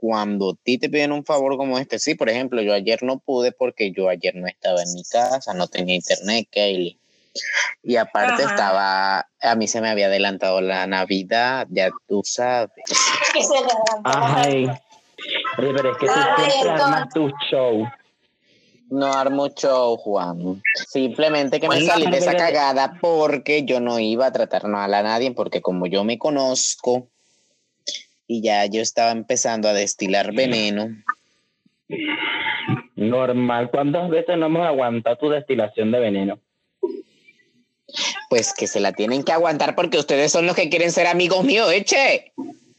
cuando 0.00 0.50
a 0.50 0.54
ti 0.62 0.78
te 0.78 0.88
piden 0.88 1.12
un 1.12 1.24
favor 1.24 1.58
como 1.58 1.78
este, 1.78 1.98
sí, 1.98 2.14
por 2.14 2.30
ejemplo, 2.30 2.62
yo 2.62 2.72
ayer 2.72 3.02
no 3.02 3.18
pude 3.18 3.52
porque 3.52 3.92
yo 3.92 4.08
ayer 4.08 4.34
no 4.34 4.46
estaba 4.46 4.82
en 4.82 4.94
mi 4.94 5.04
casa, 5.04 5.52
no 5.52 5.68
tenía 5.68 5.94
internet, 5.94 6.48
Kaylee. 6.50 6.98
Y 7.82 7.96
aparte 7.96 8.42
estaba, 8.42 9.26
a 9.40 9.54
mí 9.56 9.68
se 9.68 9.80
me 9.80 9.90
había 9.90 10.06
adelantado 10.06 10.60
la 10.62 10.86
Navidad, 10.86 11.66
ya 11.70 11.90
tú 12.08 12.22
sabes. 12.24 12.72
Ay, 14.04 14.68
pero 15.56 15.92
es 15.92 15.98
que 15.98 16.06
tú 16.06 16.12
siempre 16.50 16.70
armas 16.70 17.08
tu 17.12 17.30
show. 17.50 17.86
No 18.88 19.12
armo 19.12 19.48
show, 19.48 19.96
Juan. 19.98 20.62
Simplemente 20.88 21.60
que 21.60 21.68
me 21.68 21.80
salí 21.82 22.10
de 22.10 22.18
esa 22.18 22.34
cagada 22.34 22.98
porque 23.00 23.64
yo 23.64 23.80
no 23.80 24.00
iba 24.00 24.26
a 24.26 24.32
tratar 24.32 24.66
mal 24.66 24.92
a 24.94 25.02
nadie, 25.02 25.30
porque 25.32 25.60
como 25.60 25.86
yo 25.86 26.02
me 26.04 26.18
conozco 26.18 27.06
y 28.30 28.42
ya 28.42 28.64
yo 28.66 28.80
estaba 28.80 29.10
empezando 29.10 29.68
a 29.68 29.72
destilar 29.72 30.32
veneno. 30.32 30.86
Normal, 32.94 33.72
¿cuántas 33.72 34.08
veces 34.08 34.38
no 34.38 34.46
hemos 34.46 34.64
aguantado 34.64 35.18
tu 35.18 35.30
destilación 35.30 35.90
de 35.90 35.98
veneno? 35.98 36.38
Pues 38.28 38.54
que 38.54 38.68
se 38.68 38.78
la 38.78 38.92
tienen 38.92 39.24
que 39.24 39.32
aguantar 39.32 39.74
porque 39.74 39.98
ustedes 39.98 40.30
son 40.30 40.46
los 40.46 40.54
que 40.54 40.68
quieren 40.68 40.92
ser 40.92 41.08
amigos 41.08 41.42
míos, 41.42 41.72
eche. 41.72 42.32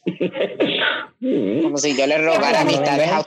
como 1.64 1.78
si 1.78 1.98
yo 1.98 2.08
les 2.08 2.24
rogara 2.24 2.62
amistades 2.62 3.12
a 3.12 3.20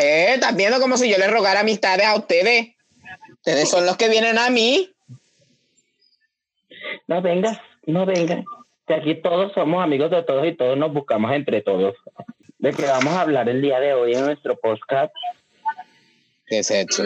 eh, 0.00 0.32
¿Estás 0.32 0.56
viendo 0.56 0.80
como 0.80 0.96
si 0.96 1.10
yo 1.10 1.18
les 1.18 1.30
rogara 1.30 1.60
amistades 1.60 2.06
a 2.06 2.16
ustedes? 2.16 2.68
Ustedes 3.32 3.68
son 3.68 3.84
los 3.84 3.98
que 3.98 4.08
vienen 4.08 4.38
a 4.38 4.48
mí. 4.48 4.94
No 7.06 7.20
vengas, 7.20 7.58
no 7.84 8.06
vengas. 8.06 8.46
Que 8.86 8.94
aquí 8.94 9.16
todos 9.16 9.52
somos 9.52 9.82
amigos 9.82 10.12
de 10.12 10.22
todos 10.22 10.46
y 10.46 10.52
todos 10.52 10.78
nos 10.78 10.92
buscamos 10.92 11.32
entre 11.32 11.60
todos. 11.60 11.94
¿De 12.58 12.72
qué 12.72 12.86
vamos 12.86 13.12
a 13.14 13.22
hablar 13.22 13.48
el 13.48 13.60
día 13.60 13.80
de 13.80 13.92
hoy 13.94 14.14
en 14.14 14.24
nuestro 14.24 14.56
podcast? 14.56 15.12
¿Qué 16.46 16.60
es 16.60 16.70
hecho? 16.70 17.02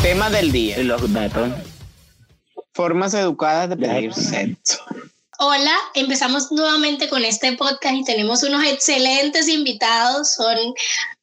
Tema 0.00 0.30
del 0.30 0.50
día. 0.50 0.78
Los 0.82 1.12
datos. 1.12 1.50
Formas 2.72 3.12
educadas 3.12 3.68
de 3.68 3.76
pedir 3.76 4.14
sexo. 4.14 4.82
Hola, 5.38 5.74
empezamos 5.92 6.50
nuevamente 6.50 7.10
con 7.10 7.22
este 7.22 7.52
podcast 7.58 7.94
y 7.94 8.04
tenemos 8.04 8.42
unos 8.42 8.64
excelentes 8.64 9.48
invitados. 9.48 10.32
Son 10.32 10.56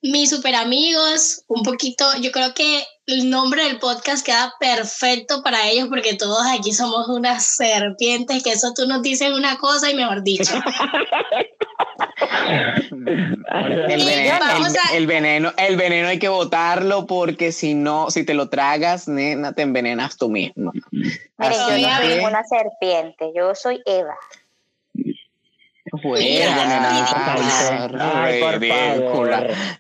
mis 0.04 0.30
super 0.30 0.54
amigos. 0.54 1.42
Un 1.48 1.64
poquito, 1.64 2.06
yo 2.22 2.32
creo 2.32 2.54
que 2.54 2.84
el 3.08 3.32
nombre 3.32 3.64
del 3.64 3.80
podcast 3.80 4.24
queda 4.24 4.54
perfecto 4.60 5.42
para 5.42 5.68
ellos 5.68 5.88
porque 5.90 6.14
todos 6.14 6.46
aquí 6.46 6.74
somos 6.74 7.08
unas 7.10 7.44
serpientes, 7.44 8.44
que 8.44 8.52
eso 8.52 8.72
tú 8.76 8.86
nos 8.86 9.02
dices 9.02 9.32
una 9.32 9.58
cosa 9.58 9.90
y 9.90 9.96
mejor 9.96 10.24
dicho. 10.24 10.54
el, 14.94 15.08
veneno, 15.08 15.54
el, 15.58 15.78
veneno, 15.78 16.08
hay 16.08 16.20
que 16.20 16.30
botarlo 16.30 17.06
porque 17.06 17.52
si 17.52 17.74
no, 17.74 18.10
si 18.10 18.24
te 18.24 18.34
lo 18.34 18.50
tragas, 18.50 19.08
nena, 19.08 19.54
te 19.54 19.62
envenenas 19.62 20.18
tú 20.18 20.30
mismo. 20.30 20.72
Miren, 20.92 21.58
yo 21.70 21.78
no 21.78 21.98
soy 21.98 22.20
una 22.26 22.44
serpiente, 22.44 23.32
yo 23.36 23.56
soy 23.56 23.82
Eva. 23.86 24.16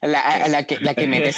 la, 0.01 0.47
la, 0.47 0.63
que, 0.65 0.79
la 0.79 0.93
que 0.93 1.07
mete 1.07 1.31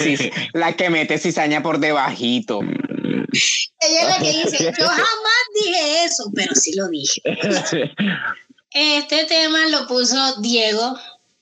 la 0.54 0.73
que 0.73 0.89
mete 0.89 1.17
cizaña 1.17 1.62
por 1.64 1.80
debajito. 1.80 2.60
Ella 2.62 4.02
es 4.02 4.10
la 4.10 4.17
que 4.17 4.32
dice, 4.32 4.73
yo 4.78 4.88
jamás 4.88 5.44
dije 5.54 6.06
eso, 6.06 6.32
pero 6.34 6.56
sí 6.56 6.73
lo 6.76 6.88
dije. 6.89 7.22
Este 8.78 9.23
tema 9.23 9.68
lo 9.68 9.88
puso 9.88 10.36
Diego, 10.42 11.00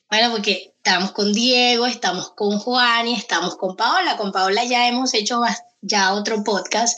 bueno, 0.08 0.30
porque 0.30 0.72
estamos 0.78 1.14
con 1.14 1.34
Diego, 1.34 1.88
estamos 1.88 2.30
con 2.30 2.59
Juan 2.59 3.07
y 3.07 3.16
estamos 3.16 3.56
con 3.56 3.75
Paola. 3.75 4.18
Con 4.18 4.31
Paola 4.31 4.63
ya 4.66 4.88
hemos 4.88 5.16
hecho 5.16 5.41
ya 5.81 6.13
otro 6.13 6.44
podcast 6.44 6.96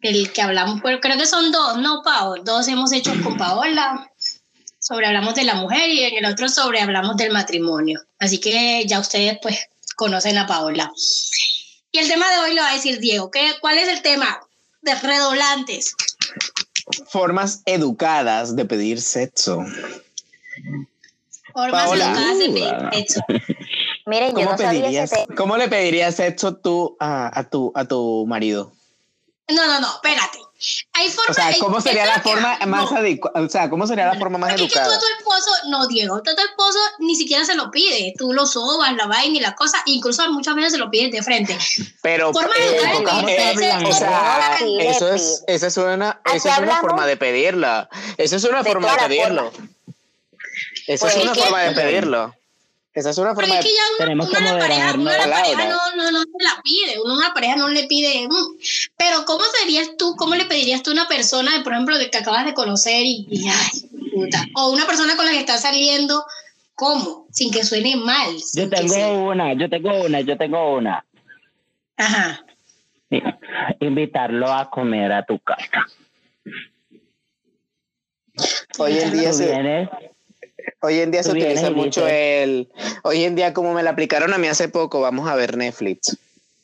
del 0.00 0.32
que 0.32 0.42
hablamos, 0.42 0.80
pero 0.82 0.98
creo 0.98 1.16
que 1.16 1.26
son 1.26 1.52
dos, 1.52 1.78
¿no, 1.78 2.02
Paola? 2.02 2.42
Dos 2.44 2.66
hemos 2.66 2.90
hecho 2.90 3.12
con 3.22 3.36
Paola 3.36 4.10
sobre 4.80 5.06
hablamos 5.06 5.36
de 5.36 5.44
la 5.44 5.54
mujer 5.54 5.88
y 5.90 6.02
en 6.02 6.24
el 6.24 6.32
otro 6.32 6.48
sobre 6.48 6.80
hablamos 6.80 7.16
del 7.16 7.30
matrimonio. 7.30 8.00
Así 8.18 8.40
que 8.40 8.84
ya 8.84 8.98
ustedes 8.98 9.38
pues 9.40 9.68
conocen 9.94 10.38
a 10.38 10.48
Paola. 10.48 10.92
Y 11.92 11.98
el 11.98 12.08
tema 12.08 12.28
de 12.32 12.38
hoy 12.40 12.54
lo 12.56 12.62
va 12.62 12.70
a 12.70 12.74
decir 12.74 12.98
Diego. 12.98 13.30
¿Qué, 13.30 13.52
¿Cuál 13.60 13.78
es 13.78 13.86
el 13.86 14.02
tema? 14.02 14.40
De 14.80 14.96
redoblantes. 14.96 15.94
Formas 17.08 17.62
educadas 17.66 18.56
de 18.56 18.64
pedir 18.64 19.00
sexo. 19.00 19.64
Formas 21.52 21.92
educadas 21.92 22.38
de 22.38 22.48
pedir 22.48 22.90
sexo. 22.92 23.20
Miren, 24.06 24.36
yo 24.36 24.44
no 24.44 24.58
sabía 24.58 25.04
¿Cómo 25.36 25.56
le 25.56 25.68
pedirías 25.68 26.16
sexo 26.16 26.56
tú 26.56 26.96
a, 26.98 27.38
a, 27.38 27.44
tu, 27.44 27.72
a 27.74 27.84
tu 27.84 28.26
marido? 28.26 28.72
No, 29.54 29.66
no, 29.66 29.80
no, 29.80 29.94
espérate. 29.94 30.38
Hay 30.92 31.08
formas. 31.08 31.30
O 31.30 31.34
sea, 31.34 31.58
¿cómo 31.58 31.80
sería 31.80 32.06
la 32.06 32.20
forma 32.20 32.56
más 32.66 32.92
adecuada? 32.92 33.40
O 33.44 33.48
sea, 33.48 33.68
¿cómo 33.68 33.86
sería 33.86 34.06
la 34.06 34.14
forma 34.14 34.38
más 34.38 34.50
educada? 34.50 34.66
Es 34.66 34.72
que 34.72 34.78
tú 34.78 34.90
a 34.90 34.98
tu 35.00 35.06
esposo, 35.18 35.50
no, 35.68 35.88
Diego, 35.88 36.22
tú 36.22 36.30
a 36.30 36.36
tu 36.36 36.42
esposo 36.42 36.78
ni 37.00 37.16
siquiera 37.16 37.44
se 37.44 37.56
lo 37.56 37.70
pide. 37.72 38.14
Tú 38.16 38.32
lo 38.32 38.46
sobas, 38.46 38.94
la 38.94 39.06
vaina 39.06 39.38
y 39.38 39.40
la 39.40 39.56
cosa. 39.56 39.82
Incluso 39.86 40.30
muchas 40.30 40.54
veces 40.54 40.72
se 40.72 40.78
lo 40.78 40.90
pides 40.90 41.10
de 41.10 41.22
frente. 41.22 41.58
Pero. 42.00 42.32
Forma 42.32 42.54
eh, 42.56 42.76
educada 42.76 43.22
o 43.84 43.92
sea, 43.92 44.58
eso 44.80 45.12
es, 45.12 45.42
esa 45.48 45.66
es 45.66 45.76
una, 45.76 46.20
esa 46.32 46.52
es 46.52 46.58
una 46.58 46.80
forma 46.80 47.06
de 47.06 47.16
pedirla. 47.16 47.88
Esa 48.16 48.36
es 48.36 48.44
una 48.44 48.62
forma 48.62 48.92
de 48.92 49.08
pedirlo. 49.08 49.52
Esa 50.86 51.08
es 51.08 51.16
una 51.16 51.34
forma 51.34 51.62
de 51.62 51.72
pedirlo. 51.72 52.34
Esa 52.94 53.10
es 53.10 53.18
una 53.18 53.34
forma 53.34 53.48
Pero 53.48 53.60
es 53.60 53.64
que 53.64 53.72
ya 53.72 53.82
pareja, 54.58 54.92
no, 55.64 55.96
no, 55.96 56.10
no 56.10 56.20
se 56.20 56.44
la 56.44 56.62
pide, 56.62 57.00
uno 57.02 57.14
una 57.14 57.32
pareja 57.32 57.56
no 57.56 57.68
le 57.68 57.86
pide. 57.86 58.28
Mm. 58.28 58.58
Pero 58.98 59.24
¿cómo 59.24 59.42
serías 59.58 59.96
tú, 59.96 60.14
cómo 60.16 60.34
le 60.34 60.44
pedirías 60.44 60.82
tú 60.82 60.90
a 60.90 60.94
una 60.94 61.08
persona, 61.08 61.50
por 61.64 61.72
ejemplo, 61.72 61.96
de 61.96 62.10
que 62.10 62.18
acabas 62.18 62.44
de 62.44 62.52
conocer 62.52 63.02
y, 63.04 63.26
ay, 63.48 63.90
puta, 64.12 64.44
o 64.56 64.70
una 64.72 64.86
persona 64.86 65.16
con 65.16 65.24
la 65.24 65.32
que 65.32 65.40
estás 65.40 65.62
saliendo, 65.62 66.22
¿cómo? 66.74 67.26
Sin 67.30 67.50
que 67.50 67.64
suene 67.64 67.96
mal. 67.96 68.36
Yo 68.54 68.68
tengo 68.68 69.24
una, 69.28 69.54
yo 69.54 69.70
tengo 69.70 70.02
una, 70.04 70.20
yo 70.20 70.36
tengo 70.36 70.76
una. 70.76 71.04
Ajá. 71.96 72.44
Invitarlo 73.80 74.52
a 74.52 74.68
comer 74.68 75.12
a 75.12 75.24
tu 75.24 75.38
casa. 75.38 75.86
Hoy 78.78 78.98
en 78.98 79.12
día 79.12 79.32
se... 79.32 79.88
Hoy 80.80 81.00
en 81.00 81.10
día 81.10 81.22
se 81.22 81.32
utiliza 81.32 81.70
mucho 81.70 82.06
el. 82.06 82.68
Hoy 83.02 83.24
en 83.24 83.34
día, 83.34 83.52
como 83.52 83.74
me 83.74 83.82
la 83.82 83.90
aplicaron 83.90 84.32
a 84.32 84.38
mí 84.38 84.46
hace 84.48 84.68
poco, 84.68 85.00
vamos 85.00 85.28
a 85.28 85.34
ver 85.34 85.56
Netflix. 85.56 86.16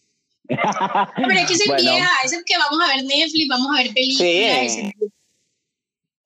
Pero 0.49 1.31
es 1.31 1.47
que 1.47 1.55
es 1.55 1.83
vieja, 1.83 2.09
es 2.25 2.33
que 2.45 2.55
vamos 2.59 2.81
a 2.85 2.95
ver 2.95 3.05
Netflix, 3.05 3.49
vamos 3.49 3.69
a 3.73 3.83
ver 3.83 3.93
películas. 3.93 4.73
Sí. 4.73 4.93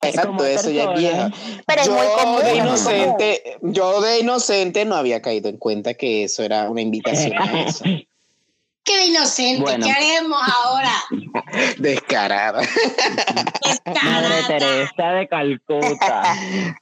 Exacto, 0.04 0.44
eso 0.44 0.70
ya 0.70 0.92
es 0.92 0.98
vieja. 0.98 1.30
Pero 1.66 1.84
yo, 1.84 2.02
es 2.02 2.26
muy 2.26 2.42
de 2.42 2.56
inocente, 2.56 3.58
yo 3.62 4.00
de 4.00 4.18
inocente 4.20 4.84
no 4.84 4.96
había 4.96 5.22
caído 5.22 5.48
en 5.48 5.58
cuenta 5.58 5.94
que 5.94 6.24
eso 6.24 6.42
era 6.42 6.68
una 6.68 6.80
invitación 6.80 7.34
a 7.38 7.62
eso. 7.62 7.84
Qué 8.84 9.06
inocente, 9.06 9.78
¿qué 9.80 9.90
haremos 9.90 10.40
ahora? 10.64 10.92
Descarada. 11.78 12.60
Descarada. 12.60 14.28
Madre 14.28 14.42
Teresa 14.48 15.12
de 15.12 15.28
Calcuta. 15.28 16.22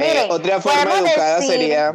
Eh, 0.00 0.28
otra 0.30 0.60
forma 0.60 1.00
educada 1.00 1.42
sería. 1.42 1.92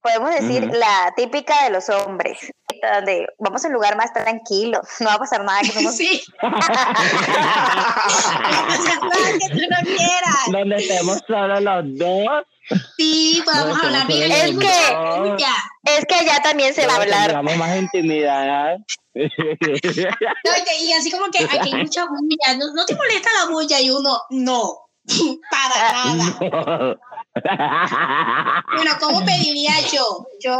Podemos 0.00 0.30
decir 0.30 0.64
la 0.64 1.12
típica 1.16 1.62
de 1.62 1.70
los 1.70 1.88
hombres, 1.90 2.52
donde 2.82 3.26
vamos 3.38 3.64
a 3.64 3.68
un 3.68 3.74
lugar 3.74 3.96
más 3.96 4.12
tranquilo, 4.12 4.80
no 5.00 5.06
va 5.06 5.14
a 5.14 5.18
pasar 5.18 5.44
nada 5.44 5.60
que 5.60 5.70
somos... 5.70 5.96
Sí. 5.96 6.22
no 6.42 6.50
va 6.50 6.56
a 6.56 6.60
pasar 8.78 9.00
nada 9.02 9.32
que 9.38 9.48
tú 9.48 9.60
no 9.70 9.96
quieras. 9.96 10.40
Donde 10.50 10.76
estemos 10.76 11.20
solo 11.26 11.60
los 11.60 11.98
dos. 11.98 12.44
Sí, 12.96 13.42
podemos 13.44 13.82
hablar 13.82 14.06
bien. 14.06 14.32
Es 14.32 14.58
que, 14.58 15.46
es 15.96 16.04
que 16.06 16.14
allá 16.14 16.40
también 16.42 16.74
se 16.74 16.86
va 16.86 16.94
a 16.94 16.96
hablar. 17.02 17.28
Tengamos 17.28 17.56
más 17.56 17.76
intimidad. 17.76 18.78
No, 19.14 19.24
y 20.80 20.92
así 20.92 21.10
como 21.10 21.30
que 21.30 21.44
aquí 21.44 21.58
hay 21.60 21.74
mucha 21.74 22.04
bulla. 22.04 22.54
¿No, 22.56 22.72
¿No 22.74 22.84
te 22.84 22.94
molesta 22.94 23.30
la 23.42 23.50
bulla? 23.50 23.80
Y 23.80 23.90
uno, 23.90 24.20
no. 24.30 24.88
Para 25.50 26.14
nada. 26.14 26.96
Bueno, 28.74 28.92
¿cómo 29.00 29.24
pediría 29.24 29.72
yo? 29.92 30.26
Yo 30.40 30.56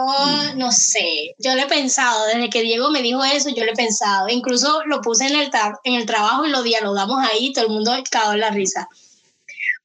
no 0.56 0.70
sé, 0.70 1.34
yo 1.38 1.54
lo 1.56 1.62
he 1.62 1.66
pensado, 1.66 2.26
desde 2.26 2.50
que 2.50 2.62
Diego 2.62 2.90
me 2.90 3.02
dijo 3.02 3.24
eso, 3.24 3.48
yo 3.48 3.64
lo 3.64 3.72
he 3.72 3.76
pensado, 3.76 4.28
incluso 4.28 4.82
lo 4.86 5.00
puse 5.00 5.26
en 5.26 5.34
el, 5.34 5.50
en 5.84 5.94
el 5.94 6.06
trabajo 6.06 6.46
y 6.46 6.50
lo 6.50 6.62
dialogamos 6.62 7.18
ahí, 7.26 7.52
todo 7.52 7.66
el 7.66 7.72
mundo 7.72 7.92
cagó 8.10 8.32
en 8.32 8.40
la 8.40 8.50
risa. 8.50 8.88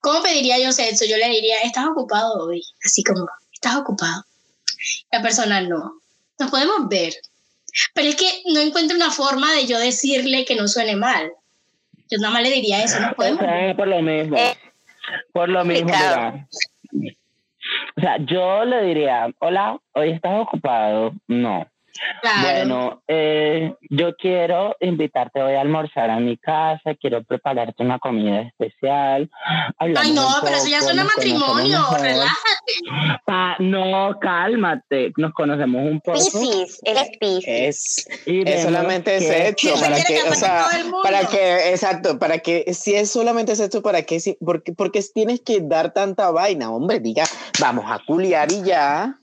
¿Cómo 0.02 0.22
pediría 0.22 0.60
yo 0.60 0.72
sexo? 0.72 1.06
Yo 1.06 1.18
le 1.18 1.30
diría, 1.30 1.60
¿estás 1.64 1.88
ocupado 1.88 2.46
hoy? 2.46 2.62
Así 2.84 3.04
como, 3.04 3.28
¿estás 3.54 3.76
ocupado? 3.78 4.24
La 5.12 5.22
persona 5.22 5.62
no. 5.62 6.00
Nos 6.40 6.52
podemos 6.52 6.88
ver. 6.90 7.14
Pero 7.94 8.10
es 8.10 8.16
que 8.16 8.44
no 8.54 8.60
encuentro 8.60 8.96
una 8.96 9.12
forma 9.12 9.54
de 9.54 9.66
yo 9.66 9.80
decirle 9.80 10.46
que 10.46 10.56
no 10.56 10.68
suene 10.68 10.96
mal. 10.96 11.32
Yo 12.10 12.18
nada 12.20 12.34
más 12.34 12.44
le 12.44 12.52
diría 12.52 12.84
eso, 12.84 13.00
no 13.00 13.14
podemos. 13.14 13.44
por 13.76 13.88
lo 13.88 14.02
mismo. 14.02 14.38
Eh, 14.38 14.56
por 15.32 15.50
lo 15.50 15.66
mismo, 15.66 15.86
mira. 15.88 16.48
O 17.98 18.02
sea, 18.02 18.18
yo 18.20 18.66
le 18.66 18.84
diría, 18.84 19.30
hola, 19.40 19.80
hoy 19.94 20.12
estás 20.12 20.40
ocupado. 20.40 21.14
No. 21.28 21.68
Bueno, 22.42 23.04
eh, 23.08 23.74
yo 23.90 24.16
quiero 24.16 24.76
invitarte 24.80 25.42
hoy 25.42 25.54
a 25.54 25.62
almorzar 25.62 26.10
a 26.10 26.20
mi 26.20 26.38
casa, 26.38 26.96
quiero 27.00 27.24
prepararte 27.24 27.84
una 27.84 28.00
comida 28.00 28.42
especial. 28.42 29.30
Ay, 29.78 29.94
no, 30.14 30.28
pero 30.44 30.56
eso 30.56 30.68
ya 30.68 30.82
suena 30.82 31.04
matrimonio, 31.04 31.86
relájate. 32.00 32.53
No, 33.60 34.18
cálmate, 34.20 35.12
nos 35.18 35.34
conocemos 35.34 35.82
un 35.84 36.00
poco. 36.02 36.18
Piscis, 36.18 36.80
eres 36.84 37.10
Piscis. 37.20 37.46
Es, 37.48 38.08
es 38.26 38.64
solamente 38.64 39.20
sexo, 39.20 39.80
para 39.80 40.04
que, 40.04 40.20
o 40.30 40.36
sea, 40.36 40.66
para 41.04 41.26
que, 41.28 41.70
exacto, 41.72 42.20
para 42.20 42.40
que, 42.40 42.74
si 42.74 42.96
es 42.96 43.10
solamente 43.10 43.56
sexo, 43.56 43.82
¿para 43.82 44.04
qué? 44.04 44.20
Si, 44.20 44.38
porque, 44.44 44.74
porque 44.74 45.04
tienes 45.14 45.42
que 45.42 45.60
dar 45.62 45.94
tanta 45.94 46.32
vaina, 46.32 46.72
hombre, 46.72 47.00
diga, 47.00 47.26
vamos 47.60 47.86
a 47.88 48.00
culiar 48.06 48.52
y 48.52 48.64
ya. 48.64 49.18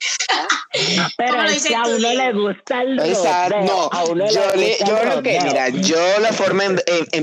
Pero 1.16 1.42
es 1.42 1.66
que 1.66 1.74
a 1.74 1.82
uno 1.82 2.12
le 2.12 2.32
gusta 2.32 2.82
el 2.82 3.00
Exacto, 3.00 3.90
no, 3.90 4.06
yo, 4.06 4.54
le, 4.54 4.76
yo 4.78 4.98
creo 5.00 5.22
que, 5.22 5.40
mira, 5.42 5.68
yo 5.70 6.20
la 6.20 6.32
forma 6.32 6.64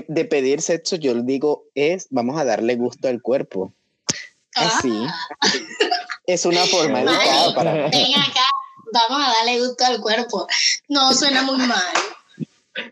de 0.08 0.26
pedir 0.26 0.62
sexo, 0.62 0.98
yo 0.98 1.14
le 1.14 1.24
digo, 1.24 1.64
es, 1.74 2.08
vamos 2.10 2.40
a 2.40 2.46
darle 2.46 2.76
gusto 2.76 3.08
al 3.08 3.22
cuerpo. 3.22 3.74
Así. 4.58 5.06
Ah. 5.40 5.48
Es 6.26 6.46
una 6.46 6.66
forma 6.66 7.02
educada 7.02 7.56
para... 7.56 7.74
Ven 7.74 8.20
acá, 8.20 8.44
vamos 8.92 9.26
a 9.26 9.34
darle 9.34 9.60
gusto 9.60 9.86
al 9.86 10.02
cuerpo. 10.02 10.48
No, 10.90 11.14
suena 11.14 11.42
muy 11.44 11.58
mal. 11.58 11.94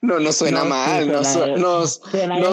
No, 0.01 0.19
no 0.19 0.31
suena 0.31 0.63
mal, 0.63 1.11
no, 1.11 1.23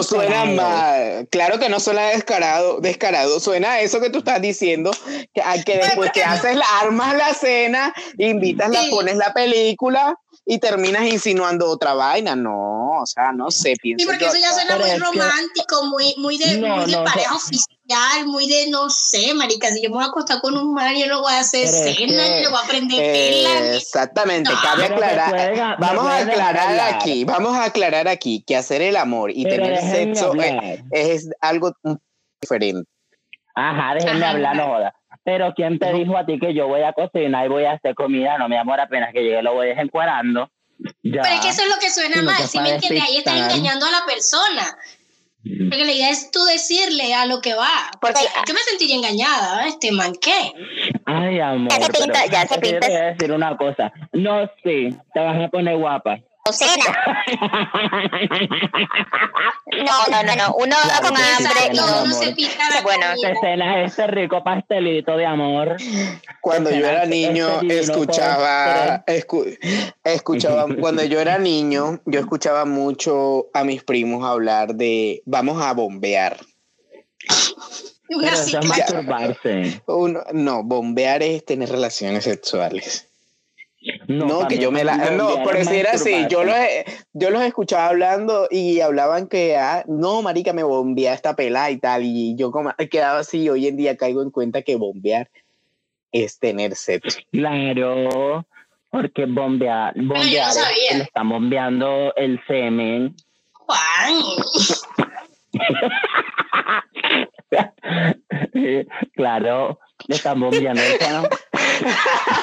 suena, 0.03 0.45
mal. 0.45 1.27
Claro 1.31 1.59
que 1.59 1.67
no 1.67 1.79
suena 1.79 2.07
descarado, 2.09 2.79
descarado. 2.79 3.39
Suena 3.39 3.79
eso 3.79 3.99
que 3.99 4.09
tú 4.09 4.19
estás 4.19 4.41
diciendo, 4.41 4.91
que, 5.33 5.41
que 5.65 5.77
después 5.77 6.11
que 6.11 6.23
haces 6.23 6.55
la, 6.55 6.65
armas 6.81 7.15
la 7.15 7.33
cena, 7.33 7.93
invitas, 8.17 8.69
la 8.69 8.83
pones 8.91 9.17
la 9.17 9.33
película 9.33 10.15
y 10.45 10.59
terminas 10.59 11.05
insinuando 11.05 11.69
otra 11.69 11.93
vaina. 11.93 12.35
No, 12.35 13.01
o 13.01 13.05
sea, 13.05 13.31
no 13.31 13.49
sé, 13.49 13.75
pienso. 13.81 14.03
Sí, 14.03 14.05
porque 14.05 14.25
eso 14.25 14.37
ya 14.37 14.53
suena 14.53 14.77
muy 14.77 14.95
romántico, 14.97 15.85
muy, 15.85 16.13
muy 16.17 16.37
de, 16.37 16.57
muy 16.57 16.85
de 16.85 16.97
pareja 16.97 17.35
oficial, 17.35 17.72
muy 18.25 18.47
de, 18.47 18.69
no 18.69 18.89
sé, 18.89 19.33
marica, 19.33 19.67
si 19.69 19.81
yo 19.81 19.89
me 19.89 19.95
voy 19.95 20.05
a 20.05 20.07
acostar 20.07 20.41
con 20.41 20.55
un 20.55 20.73
mar, 20.73 20.93
yo 20.95 21.07
no 21.07 21.21
voy 21.21 21.33
a 21.33 21.39
hacer 21.39 21.67
cena, 21.67 22.41
yo 22.41 22.49
voy 22.49 22.59
a 22.59 22.63
aprender 22.63 22.99
eh, 23.01 23.75
Exactamente, 23.75 24.51
cabe 24.61 24.85
aclarar, 24.85 25.77
vamos 25.79 26.07
a 26.07 26.17
aclarar 26.19 26.95
aquí, 26.95 27.25
vamos 27.25 27.55
a 27.55 27.65
aclarar 27.65 28.07
aquí 28.07 28.43
que 28.45 28.55
hacer 28.55 28.81
el 28.81 28.95
amor 28.95 29.31
y 29.33 29.43
tener 29.43 29.77
sexo 29.81 30.33
es, 30.91 31.29
algo 31.41 31.73
diferente. 32.41 32.89
Ajá, 33.55 33.95
déjenme 33.95 34.25
hablar, 34.25 34.55
no 34.55 34.67
joda. 34.67 34.95
Pero 35.23 35.53
¿quién 35.55 35.79
te 35.79 35.93
dijo 35.93 36.17
a 36.17 36.25
ti 36.25 36.39
que 36.39 36.53
yo 36.53 36.67
voy 36.67 36.81
a 36.81 36.91
cocinar 36.91 37.45
y 37.45 37.49
voy 37.49 37.65
a 37.65 37.73
hacer 37.73 37.95
comida? 37.95 38.37
No, 38.37 38.49
mi 38.49 38.57
amor, 38.57 38.79
apenas 38.79 39.13
que 39.13 39.21
llegue 39.21 39.41
lo 39.41 39.53
voy 39.53 39.67
desencuadrando. 39.67 40.49
Ya. 41.03 41.21
Pero 41.21 41.35
es 41.35 41.41
que 41.41 41.49
eso 41.49 41.61
es 41.61 41.69
lo 41.69 41.79
que 41.79 41.89
suena 41.89 42.21
mal, 42.23 42.47
¿sí 42.47 42.59
me 42.59 42.71
entiendes? 42.71 43.03
Ahí 43.03 43.17
estás 43.17 43.35
engañando 43.35 43.85
a 43.85 43.91
la 43.91 44.05
persona. 44.05 44.77
Porque 45.43 45.85
la 45.85 45.91
idea 45.91 46.09
es 46.09 46.31
tú 46.31 46.43
decirle 46.45 47.13
a 47.13 47.25
lo 47.25 47.41
que 47.41 47.53
va. 47.53 47.91
Porque 47.99 48.21
yo 48.47 48.53
me 48.53 48.59
sentiría 48.61 48.95
engañada, 48.95 49.67
este 49.67 49.91
man, 49.91 50.13
¿qué? 50.21 50.53
Ay, 51.05 51.39
amor. 51.39 51.69
Ya 51.69 51.85
se 51.85 51.91
pinta, 51.91 52.25
ya 52.27 52.47
se 52.47 52.59
pinta. 52.59 52.79
Te 52.79 52.87
voy 52.87 52.97
a 52.97 53.03
decir 53.05 53.31
una 53.31 53.57
cosa. 53.57 53.91
No, 54.13 54.49
sí, 54.63 54.95
te 55.13 55.19
vas 55.19 55.43
a 55.43 55.49
poner 55.49 55.77
guapa 55.77 56.19
cena. 56.51 56.85
No, 59.73 60.05
no, 60.11 60.23
no, 60.23 60.35
no. 60.35 60.55
Uno 60.55 60.75
va 60.87 61.01
con 61.01 61.17
hambre 61.17 61.71
y 61.71 61.75
no, 61.75 62.13
se 62.13 62.31
pica 62.33 62.63
Bueno, 62.83 63.05
te 63.19 63.33
cena 63.39 63.83
este 63.83 64.05
rico 64.07 64.43
pastelito 64.43 65.17
de 65.17 65.25
amor. 65.25 65.77
Cuando 66.41 66.69
yo 66.69 66.85
era 66.85 67.05
niño, 67.05 67.61
escuchaba, 67.61 69.03
escuchaba, 70.03 70.67
cuando 70.79 71.03
yo 71.03 71.19
era 71.19 71.39
niño, 71.39 72.01
yo 72.05 72.19
escuchaba 72.19 72.65
mucho 72.65 73.47
a 73.53 73.63
mis 73.63 73.83
primos 73.83 74.23
hablar 74.23 74.75
de 74.75 75.23
vamos 75.25 75.61
a 75.61 75.73
bombear. 75.73 76.37
Pero 78.07 78.21
eso 78.21 78.59
es 78.59 78.65
masturbarse. 78.65 79.81
no, 80.33 80.63
bombear 80.63 81.23
es 81.23 81.45
tener 81.45 81.69
relaciones 81.69 82.25
sexuales. 82.25 83.09
No, 84.07 84.47
que 84.47 84.57
yo 84.57 84.71
me 84.71 84.83
la. 84.83 85.11
No, 85.11 85.43
por 85.43 85.57
decir 85.57 85.87
así, 85.87 86.25
yo 86.29 86.43
los, 86.43 86.55
yo 87.13 87.29
los 87.29 87.41
escuchaba 87.43 87.87
hablando 87.87 88.47
y 88.49 88.79
hablaban 88.79 89.27
que, 89.27 89.57
ah, 89.57 89.83
no, 89.87 90.21
marica, 90.21 90.53
me 90.53 90.63
bombea 90.63 91.13
esta 91.13 91.35
pela 91.35 91.69
y 91.71 91.77
tal. 91.77 92.03
Y 92.03 92.35
yo 92.35 92.51
como 92.51 92.73
quedaba 92.89 93.19
así, 93.19 93.49
hoy 93.49 93.67
en 93.67 93.77
día 93.77 93.97
caigo 93.97 94.21
en 94.21 94.31
cuenta 94.31 94.61
que 94.61 94.75
bombear 94.75 95.29
es 96.11 96.39
tener 96.39 96.75
sexo. 96.75 97.19
Claro, 97.31 98.45
porque 98.89 99.25
bombear, 99.25 99.93
bombear, 99.95 100.51
es, 100.89 100.97
le 100.97 101.03
están 101.03 101.29
bombeando 101.29 102.13
el 102.15 102.39
semen. 102.47 103.15
Juan. 103.53 104.13
claro, 109.15 109.79
le 110.07 110.15
están 110.15 110.39
bombeando 110.39 110.81
el 110.81 110.99
semen. 110.99 111.23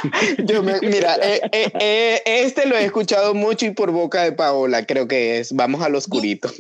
Yo 0.45 0.63
mira, 0.63 1.17
eh, 1.17 1.41
eh, 1.53 1.73
eh, 1.79 2.23
este 2.25 2.67
lo 2.67 2.77
he 2.77 2.85
escuchado 2.85 3.35
mucho 3.35 3.67
y 3.67 3.71
por 3.71 3.91
boca 3.91 4.23
de 4.23 4.33
Paola, 4.33 4.87
creo 4.87 5.07
que 5.09 5.39
es. 5.39 5.53
Vamos 5.55 5.83
al 5.83 5.95
oscurito. 5.95 6.51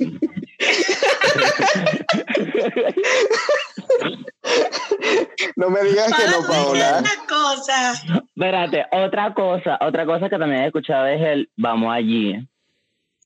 no 5.57 5.71
me 5.71 5.83
digas 5.85 6.13
que 6.13 6.27
no, 6.31 6.47
Paola. 6.47 6.99
Otra 6.99 7.13
cosa. 7.29 7.93
Espérate, 8.35 8.85
otra 8.93 9.35
cosa, 9.35 9.79
otra 9.81 10.07
cosa 10.07 10.29
que 10.29 10.39
también 10.39 10.63
he 10.63 10.67
escuchado 10.67 11.07
es 11.07 11.21
el 11.21 11.51
vamos 11.57 11.93
allí. 11.93 12.37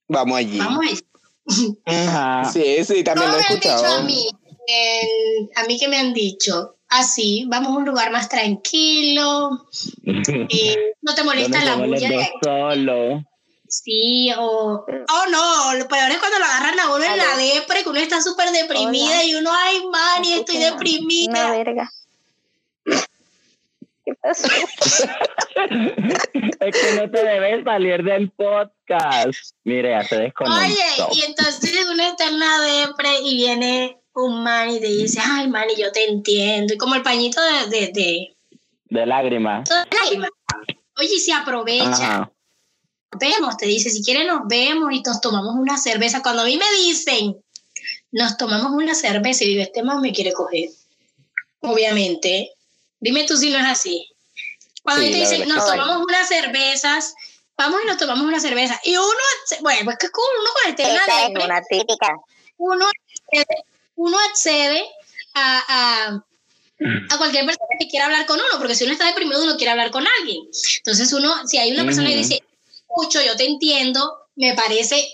Vamos 0.09 0.39
allí. 0.39 0.59
Vamos 0.59 0.87
allí. 0.87 1.01
Sí, 2.53 2.85
sí, 2.85 3.05
también 3.05 3.31
lo 3.31 3.37
he 3.37 3.41
escuchado. 3.41 3.85
a 3.99 4.03
mí, 4.03 4.29
a 5.57 5.65
mí 5.67 5.79
que 5.79 5.89
me 5.89 5.99
han 5.99 6.15
dicho, 6.15 6.77
así, 6.99 7.45
vamos 7.49 7.73
a 7.73 7.79
un 7.79 7.85
lugar 7.85 8.11
más 8.11 8.29
tranquilo, 8.29 9.67
y 10.03 10.77
no 11.03 11.15
te 11.15 11.23
molesta 11.23 11.65
la 11.65 11.77
bulla 11.77 12.09
de 12.09 12.31
solo. 12.43 13.25
Sí, 13.67 14.31
o 14.39 14.85
oh 14.87 15.27
no, 15.31 15.75
lo 15.75 15.89
peor 15.89 16.11
es 16.11 16.19
cuando 16.19 16.39
lo 16.39 16.45
agarran 16.45 16.79
a 16.79 16.95
uno 16.95 17.05
en 17.05 17.17
la 17.17 17.37
depre, 17.37 17.83
que 17.83 17.89
uno 17.89 17.99
está 17.99 18.21
súper 18.21 18.51
deprimida 18.51 19.25
y 19.25 19.35
uno, 19.35 19.51
ay, 19.53 19.85
man, 19.87 20.25
y 20.25 20.35
estoy 20.35 20.59
deprimida. 20.59 21.31
Una 21.31 21.51
verga. 21.51 21.91
¿Qué 24.05 24.15
pasó? 24.21 24.47
es 25.57 26.83
que 26.83 26.93
no 26.97 27.11
te 27.11 27.25
debes 27.25 27.65
salir 27.65 28.05
del 28.05 28.31
podcast. 28.31 29.57
Mire, 29.65 29.91
ya 29.91 30.05
se 30.05 30.19
desconectó. 30.19 30.61
Oye, 30.61 31.09
y 31.15 31.25
entonces 31.25 31.75
uno 31.91 32.03
está 32.03 32.29
en 32.29 32.39
la 32.39 32.61
depre 32.61 33.19
y 33.23 33.37
viene 33.37 33.99
un 34.15 34.43
man 34.43 34.71
y 34.71 34.81
te 34.81 34.87
dice, 34.87 35.21
ay, 35.23 35.49
man, 35.49 35.69
y 35.71 35.81
yo 35.81 35.93
te 35.93 36.05
entiendo. 36.05 36.75
Y 36.75 36.79
como 36.79 36.95
el 36.95 37.03
pañito 37.03 37.41
de... 37.41 37.67
De, 37.67 37.93
de, 37.93 38.37
de 38.91 39.07
lágrimas. 39.07 39.69
Oye, 40.97 41.19
se 41.19 41.33
aprovecha. 41.33 42.31
Vemos, 43.19 43.57
te 43.57 43.67
dice, 43.67 43.91
si 43.91 44.03
quieres 44.03 44.27
nos 44.27 44.47
vemos 44.47 44.93
y 44.93 45.03
nos 45.03 45.21
tomamos 45.21 45.55
una 45.57 45.77
cerveza. 45.77 46.23
Cuando 46.23 46.43
a 46.43 46.47
mí 46.47 46.57
me 46.57 46.73
dicen, 46.79 47.37
nos 48.13 48.37
tomamos 48.37 48.73
una 48.73 48.95
cerveza 48.95 49.45
y 49.45 49.61
este 49.61 49.83
man 49.83 50.01
me 50.01 50.13
quiere 50.13 50.33
coger. 50.33 50.71
Obviamente. 51.61 52.53
Dime 53.01 53.25
tú 53.25 53.37
si 53.37 53.51
no 53.51 53.59
es 53.59 53.67
así. 53.67 54.09
Cuando 54.83 55.03
te 55.03 55.17
dicen, 55.17 55.49
nos 55.49 55.67
tomamos 55.67 56.05
unas 56.07 56.29
cervezas, 56.29 57.15
vamos 57.57 57.81
y 57.83 57.87
nos 57.87 57.97
tomamos 57.97 58.25
una 58.25 58.39
cerveza. 58.39 58.81
Y 58.85 58.97
uno, 58.97 59.09
bueno, 59.61 59.81
pues 59.85 59.99
que 59.99 60.11
cool, 60.11 60.25
uno 60.41 60.51
con 60.55 60.71
el 60.71 60.77
tema 60.77 61.01
de... 61.39 61.45
una 61.45 61.63
típica. 61.63 62.17
Uno 62.59 62.87
uno 63.97 64.17
accede 64.31 64.85
a, 65.35 66.15
a, 67.09 67.19
cualquier 67.19 67.47
persona 67.47 67.69
que 67.79 67.89
quiera 67.89 68.07
hablar 68.07 68.27
con 68.27 68.39
uno, 68.39 68.59
porque 68.59 68.75
si 68.75 68.85
uno 68.85 68.93
está 68.93 69.07
deprimido, 69.07 69.43
uno 69.43 69.57
quiere 69.57 69.71
hablar 69.71 69.91
con 69.91 70.05
alguien. 70.21 70.43
Entonces, 70.79 71.13
uno, 71.13 71.47
si 71.47 71.59
hay 71.59 71.73
una 71.73 71.85
persona 71.85 72.09
que 72.09 72.17
dice, 72.17 72.43
escucho, 72.69 73.23
yo 73.23 73.37
te 73.37 73.47
entiendo, 73.47 74.29
me 74.37 74.55
parece 74.55 75.09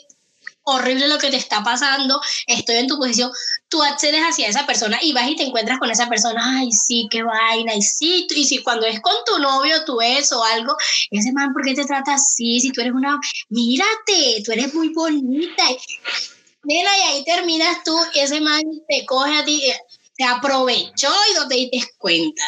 horrible 0.63 1.09
lo 1.09 1.19
que 1.19 1.31
te 1.31 1.37
está 1.37 1.63
pasando, 1.63 2.21
estoy 2.47 2.77
en 2.77 2.87
tu 2.87 2.99
posición, 2.99 3.31
tú 3.69 3.83
accedes 3.83 4.21
hacia 4.21 4.49
esa 4.49 4.67
persona 4.67 4.99
y 5.03 5.13
vas 5.13 5.29
y 5.29 5.37
te 5.37 5.43
encuentras 5.43 5.79
con 5.79 5.91
esa 5.91 6.09
persona, 6.09 6.59
ay, 6.59 6.71
sí, 6.73 7.09
qué 7.11 7.23
vaina, 7.23 7.75
y 7.75 7.83
sí, 7.83 8.27
y 8.31 8.45
si 8.45 8.63
cuando 8.63 8.87
es 8.87 9.01
con 9.01 9.15
tu 9.27 9.39
novio, 9.39 9.85
tú 9.85 10.01
es 10.01 10.31
o 10.33 10.45
algo, 10.45 10.77
ese 11.11 11.33
man, 11.33 11.53
¿por 11.53 11.65
qué 11.65 11.75
te 11.75 11.85
trata 11.85 12.15
así? 12.15 12.61
Si 12.61 12.71
tú 12.73 12.81
eres 12.81 12.93
una, 12.93 13.19
mírate, 13.49 14.43
tú 14.45 14.53
eres 14.53 14.75
muy 14.75 14.91
bonita. 14.91 15.65
Mira, 16.63 16.91
y 16.99 17.03
ahí 17.03 17.25
terminas 17.25 17.83
tú, 17.85 17.97
y 18.15 18.21
ese 18.21 18.41
man 18.41 18.63
te 18.89 19.07
coge 19.07 19.39
a 19.39 19.45
ti, 19.45 19.63
te 20.17 20.25
aprovechó 20.25 21.09
y 21.31 21.35
no 21.35 21.49
te 21.49 21.55
diste 21.55 21.81
cuenta. 21.99 22.43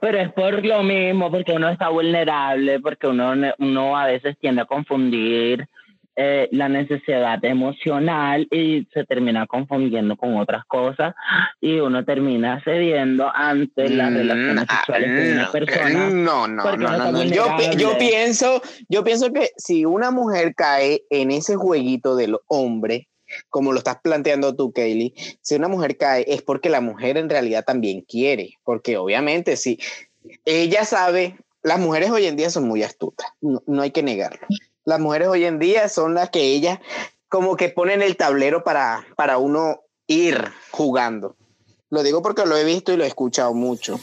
Pero 0.00 0.18
es 0.20 0.32
por 0.32 0.64
lo 0.64 0.82
mismo, 0.82 1.30
porque 1.30 1.52
uno 1.52 1.68
está 1.68 1.88
vulnerable, 1.88 2.80
porque 2.80 3.06
uno, 3.08 3.34
uno 3.58 3.96
a 3.96 4.06
veces 4.06 4.36
tiende 4.40 4.62
a 4.62 4.66
confundir 4.66 5.68
eh, 6.16 6.48
la 6.52 6.68
necesidad 6.68 7.42
emocional 7.44 8.46
y 8.50 8.86
se 8.92 9.04
termina 9.04 9.46
confundiendo 9.46 10.16
con 10.16 10.36
otras 10.36 10.64
cosas 10.66 11.14
y 11.60 11.80
uno 11.80 12.04
termina 12.04 12.62
cediendo 12.64 13.30
ante 13.34 13.88
las 13.88 14.10
mm, 14.10 14.14
relaciones 14.16 14.64
ah, 14.68 14.76
sexuales 14.76 15.10
con 15.10 15.32
una 15.32 15.52
persona. 15.52 16.10
No, 16.10 16.46
no, 16.48 16.76
no, 16.76 17.12
no, 17.12 17.24
Yo, 17.24 17.46
yo, 17.78 17.98
pienso, 17.98 18.60
yo 18.88 19.04
pienso 19.04 19.32
que 19.32 19.50
si 19.56 19.84
una 19.84 20.10
mujer 20.10 20.54
cae 20.54 21.02
en 21.10 21.30
ese 21.30 21.56
jueguito 21.56 22.16
del 22.16 22.36
hombre, 22.46 23.08
como 23.48 23.72
lo 23.72 23.78
estás 23.78 23.98
planteando 24.02 24.54
tú, 24.54 24.72
Kaylee, 24.72 25.14
si 25.40 25.54
una 25.54 25.68
mujer 25.68 25.96
cae 25.96 26.24
es 26.28 26.42
porque 26.42 26.68
la 26.68 26.80
mujer 26.80 27.16
en 27.16 27.30
realidad 27.30 27.64
también 27.64 28.02
quiere, 28.02 28.58
porque 28.64 28.96
obviamente 28.96 29.56
si 29.56 29.78
ella 30.44 30.84
sabe, 30.84 31.36
las 31.62 31.78
mujeres 31.78 32.10
hoy 32.10 32.26
en 32.26 32.36
día 32.36 32.50
son 32.50 32.66
muy 32.68 32.82
astutas, 32.82 33.28
no, 33.40 33.82
hay 33.82 33.90
que 33.90 34.02
negarlo. 34.02 34.46
Las 34.84 34.98
mujeres 34.98 35.28
hoy 35.28 35.44
en 35.44 35.58
día 35.58 35.88
son 35.88 36.14
las 36.14 36.30
que 36.30 36.40
ellas 36.40 36.78
como 37.28 37.56
que 37.56 37.68
ponen 37.68 38.02
el 38.02 38.16
tablero 38.16 38.64
para, 38.64 39.06
para 39.16 39.38
uno 39.38 39.80
ir 40.06 40.52
jugando. 40.70 41.36
Lo 41.88 42.02
digo 42.02 42.20
porque 42.20 42.44
lo 42.46 42.56
he 42.56 42.64
visto 42.64 42.92
y 42.92 42.96
lo 42.96 43.04
he 43.04 43.06
escuchado 43.06 43.54
mucho. 43.54 43.98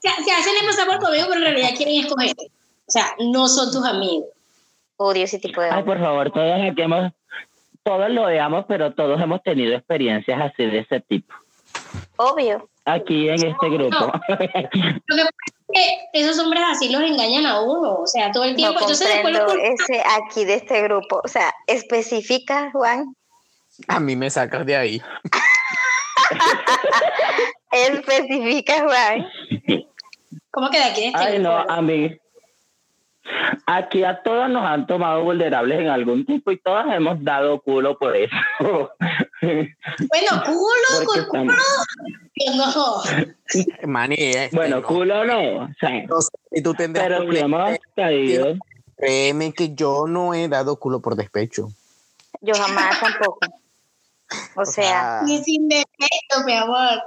Se, 0.00 0.08
hacen 0.32 0.66
pasar 0.66 0.86
por 0.86 0.98
conmigo, 1.00 1.26
pero 1.28 1.38
en 1.38 1.42
realidad 1.42 1.70
quieren 1.76 2.04
escoger. 2.04 2.34
O 2.38 2.90
sea, 2.90 3.14
no 3.18 3.48
son 3.48 3.72
tus 3.72 3.84
amigos. 3.84 4.28
Odio 4.96 5.24
ese 5.24 5.38
tipo 5.38 5.60
de... 5.60 5.70
Ay, 5.70 5.82
por 5.82 5.98
favor, 5.98 6.30
todos 6.30 6.60
aquí 6.70 6.82
hemos, 6.82 7.12
todos 7.82 8.10
lo 8.10 8.26
veamos, 8.26 8.64
pero 8.68 8.94
todos 8.94 9.20
hemos 9.20 9.42
tenido 9.42 9.74
experiencias 9.74 10.40
así 10.40 10.64
de 10.64 10.78
ese 10.78 11.00
tipo. 11.00 11.34
Obvio. 12.16 12.68
Aquí 12.84 13.28
en 13.28 13.46
este 13.46 13.68
grupo. 13.68 14.12
Lo 14.28 14.38
que 14.38 14.46
pasa 14.46 14.60
es 14.60 14.70
que 14.70 15.55
esos 16.12 16.38
hombres 16.38 16.62
así 16.68 16.90
los 16.90 17.02
engañan 17.02 17.46
a 17.46 17.60
uno, 17.60 17.96
o 17.96 18.06
sea, 18.06 18.30
todo 18.30 18.44
el 18.44 18.54
tiempo. 18.54 18.80
No 18.80 18.88
ese 18.88 20.02
aquí 20.18 20.44
de 20.44 20.54
este 20.54 20.82
grupo, 20.82 21.20
o 21.24 21.28
sea, 21.28 21.52
especifica, 21.66 22.70
Juan. 22.72 23.14
A 23.88 24.00
mí 24.00 24.16
me 24.16 24.30
sacas 24.30 24.64
de 24.64 24.76
ahí. 24.76 25.02
especifica, 27.70 28.84
Juan. 28.84 29.26
¿Cómo 30.50 30.70
que 30.70 30.78
de 30.78 30.84
aquí 30.84 31.00
de 31.02 31.06
este 31.08 31.20
Ay, 31.20 31.38
no, 31.38 31.56
a 31.56 31.82
mí. 31.82 32.16
Aquí 33.66 34.04
a 34.04 34.22
todas 34.22 34.48
nos 34.48 34.64
han 34.64 34.86
tomado 34.86 35.24
vulnerables 35.24 35.80
en 35.80 35.88
algún 35.88 36.24
tipo 36.24 36.52
y 36.52 36.58
todas 36.58 36.86
hemos 36.94 37.22
dado 37.22 37.60
culo 37.60 37.98
por 37.98 38.16
eso. 38.16 38.36
Bueno, 39.42 40.42
culo, 40.44 41.06
con 41.06 41.24
culo. 41.26 41.54
No. 42.56 43.02
Eh, 44.10 44.50
bueno, 44.52 44.82
culo 44.82 45.24
no. 45.24 45.64
O 45.64 45.68
sea, 45.78 46.04
y 46.50 46.62
tú 46.62 46.74
tendrás 46.74 47.08
pero 47.08 47.30
si 47.30 47.38
hemos 47.38 47.78
caído. 47.94 48.54
Créeme 48.96 49.52
que 49.52 49.74
yo 49.74 50.06
no 50.06 50.32
he 50.32 50.48
dado 50.48 50.76
culo 50.76 51.00
por 51.00 51.16
despecho. 51.16 51.70
Yo 52.40 52.54
jamás 52.54 52.98
tampoco. 53.00 53.40
O, 54.56 54.64
sea, 54.64 55.22
Ni 55.24 55.42
sin 55.44 55.68
despecho, 55.68 56.44
mi 56.44 56.54
amor. 56.54 57.02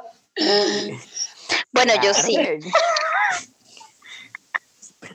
Bueno, 1.71 1.93
yo 2.01 2.13
sí. 2.13 2.37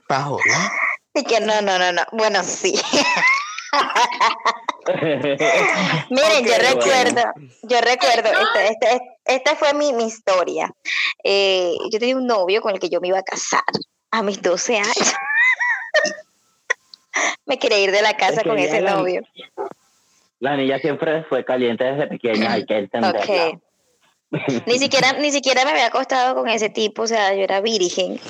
Bajo, 0.08 0.38
¿no? 0.46 1.20
Y 1.20 1.24
que 1.24 1.40
no, 1.40 1.62
no, 1.62 1.78
no, 1.78 1.92
no. 1.92 2.02
Bueno, 2.12 2.42
sí. 2.42 2.74
Miren, 6.10 6.44
yo 6.44 6.58
recuerdo, 6.58 7.22
yo 7.62 7.80
recuerdo, 7.80 8.30
esta, 8.30 8.64
este, 8.66 9.00
esta 9.24 9.56
fue 9.56 9.72
mi, 9.74 9.92
mi 9.92 10.04
historia. 10.04 10.72
Eh, 11.22 11.74
yo 11.90 11.98
tenía 11.98 12.16
un 12.16 12.26
novio 12.26 12.60
con 12.60 12.72
el 12.74 12.80
que 12.80 12.88
yo 12.88 13.00
me 13.00 13.08
iba 13.08 13.18
a 13.18 13.22
casar 13.22 13.62
a 14.10 14.22
mis 14.22 14.40
12 14.42 14.76
años. 14.76 15.14
me 17.46 17.58
quería 17.58 17.78
ir 17.78 17.92
de 17.92 18.02
la 18.02 18.16
casa 18.16 18.42
con 18.42 18.58
ese 18.58 18.80
novio. 18.82 19.22
La 20.40 20.56
niña 20.56 20.78
siempre 20.78 21.24
fue 21.24 21.44
caliente 21.44 21.84
desde 21.84 22.06
pequeña, 22.06 22.52
hay 22.52 22.66
que 22.66 22.78
entenderlo. 22.78 23.60
ni 24.66 24.78
siquiera, 24.78 25.12
ni 25.14 25.30
siquiera 25.30 25.64
me 25.64 25.70
había 25.70 25.86
acostado 25.86 26.34
con 26.34 26.48
ese 26.48 26.68
tipo, 26.68 27.02
o 27.02 27.06
sea, 27.06 27.34
yo 27.34 27.42
era 27.42 27.60
virgen. 27.60 28.20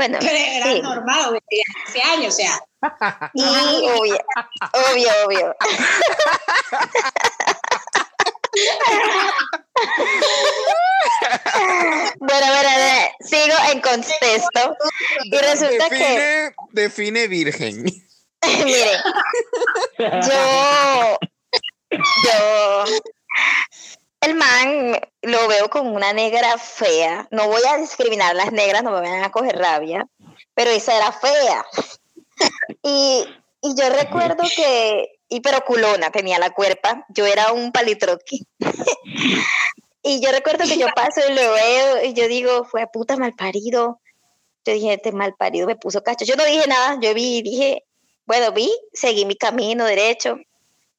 Bueno, 0.00 0.16
pero 0.18 0.34
era 0.34 0.72
sí. 0.72 0.80
normal, 0.80 1.38
hace 1.86 2.00
años, 2.00 2.32
o 2.32 2.36
sea. 2.38 2.58
Y 3.34 3.44
obvio, 3.44 4.16
obvio, 4.72 5.10
obvio. 5.26 5.54
bueno, 12.18 12.46
bueno, 12.46 12.70
sigo 13.20 13.54
en 13.70 13.82
contexto. 13.82 14.74
Y 15.24 15.36
resulta 15.36 15.90
que. 15.90 16.54
Define 16.70 17.28
virgen. 17.28 17.84
Mire, 18.64 19.02
yo. 19.98 21.18
Yo 22.24 22.84
el 24.20 24.34
man 24.34 25.00
lo 25.22 25.48
veo 25.48 25.70
con 25.70 25.86
una 25.88 26.12
negra 26.12 26.58
fea. 26.58 27.26
No 27.30 27.48
voy 27.48 27.62
a 27.68 27.78
discriminar 27.78 28.34
las 28.34 28.52
negras, 28.52 28.82
no 28.82 28.90
me 28.90 29.00
vayan 29.00 29.24
a 29.24 29.32
coger 29.32 29.56
rabia, 29.58 30.06
pero 30.54 30.70
esa 30.70 30.96
era 30.96 31.12
fea. 31.12 31.64
y, 32.82 33.26
yo 33.62 33.88
recuerdo 33.90 34.42
que, 34.54 35.20
y 35.28 35.40
pero 35.40 35.64
culona 35.64 36.10
tenía 36.10 36.38
la 36.38 36.50
cuerpa, 36.50 37.04
yo 37.08 37.26
era 37.26 37.52
un 37.52 37.72
palitroqui. 37.72 38.46
y 40.02 40.20
yo 40.20 40.30
recuerdo 40.32 40.64
que 40.64 40.78
yo 40.78 40.88
paso 40.94 41.20
y 41.28 41.34
lo 41.34 41.52
veo 41.52 42.04
y 42.04 42.12
yo 42.14 42.28
digo, 42.28 42.64
fue 42.64 42.86
puta 42.92 43.16
mal 43.16 43.34
parido. 43.34 44.00
Yo 44.66 44.74
dije, 44.74 44.94
este 44.94 45.12
mal 45.12 45.34
parido 45.34 45.66
me 45.66 45.76
puso 45.76 46.02
cacho. 46.02 46.26
Yo 46.26 46.36
no 46.36 46.44
dije 46.44 46.66
nada, 46.66 46.98
yo 47.00 47.14
vi 47.14 47.38
y 47.38 47.42
dije, 47.42 47.84
bueno, 48.26 48.52
vi, 48.52 48.70
seguí 48.92 49.24
mi 49.24 49.36
camino 49.36 49.84
derecho. 49.86 50.36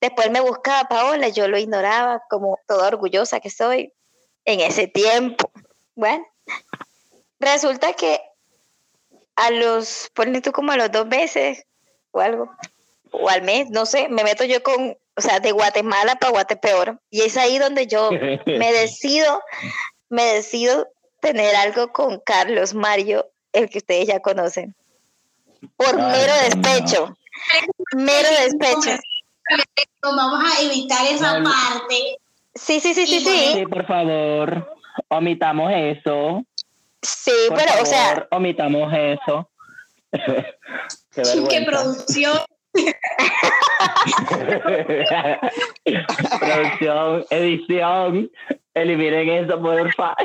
Después 0.02 0.32
me 0.32 0.42
buscaba 0.42 0.90
Paola, 0.90 1.30
yo 1.30 1.48
lo 1.48 1.60
ignoraba 1.60 2.24
como 2.28 2.60
toda 2.68 2.88
orgullosa 2.88 3.40
que 3.40 3.52
soy 3.52 3.94
en 4.46 4.60
ese 4.60 4.88
tiempo. 4.88 5.52
Bueno, 5.94 6.26
resulta 7.40 7.94
que 7.94 8.20
a 9.36 9.52
los, 9.52 10.10
ponle 10.16 10.42
tú 10.42 10.52
como 10.52 10.72
a 10.72 10.78
los 10.78 10.92
dos 10.92 11.06
meses 11.06 11.66
o 12.10 12.20
algo, 12.20 12.52
o 13.12 13.30
al 13.30 13.44
mes, 13.44 13.70
no 13.70 13.86
sé, 13.86 14.10
me 14.10 14.24
meto 14.24 14.44
yo 14.44 14.64
con, 14.64 14.98
o 15.16 15.22
sea, 15.22 15.40
de 15.40 15.52
Guatemala 15.52 16.16
para 16.16 16.32
Guatepeor. 16.32 17.00
Y 17.12 17.22
es 17.22 17.38
ahí 17.38 17.60
donde 17.60 17.86
yo 17.86 18.10
me 18.12 18.74
decido, 18.74 19.40
me 20.10 20.24
decido 20.34 20.88
tener 21.20 21.56
algo 21.56 21.92
con 21.92 22.20
Carlos 22.22 22.74
Mario, 22.74 23.30
el 23.54 23.70
que 23.70 23.78
ustedes 23.78 24.08
ya 24.08 24.20
conocen. 24.20 24.76
Por 25.78 25.96
mero 25.96 26.34
despecho. 26.44 27.16
Mero 27.94 28.30
despecho 28.44 29.00
vamos 30.02 30.44
a 30.44 30.62
evitar 30.62 31.06
esa 31.08 31.42
parte. 31.44 32.18
Sí, 32.54 32.80
sí, 32.80 32.94
sí, 32.94 33.08
sí, 33.08 33.22
sí. 33.22 33.52
Sí, 33.54 33.66
por 33.66 33.86
favor, 33.86 34.76
omitamos 35.10 35.72
eso. 35.74 36.46
Sí, 37.02 37.32
pero, 37.50 37.82
o 37.82 37.86
sea. 37.86 38.28
Omitamos 38.32 38.94
eso. 38.94 39.50
Qué, 40.12 40.56
¿Qué 41.50 41.62
producción. 41.66 42.38
producción, 46.40 47.26
edición, 47.30 48.32
eliminen 48.74 49.30
eso, 49.30 49.62
por 49.62 49.94
favor. 49.94 50.16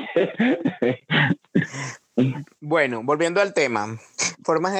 bueno, 2.61 3.02
volviendo 3.02 3.40
al 3.40 3.52
tema, 3.52 3.99
formas 4.44 4.75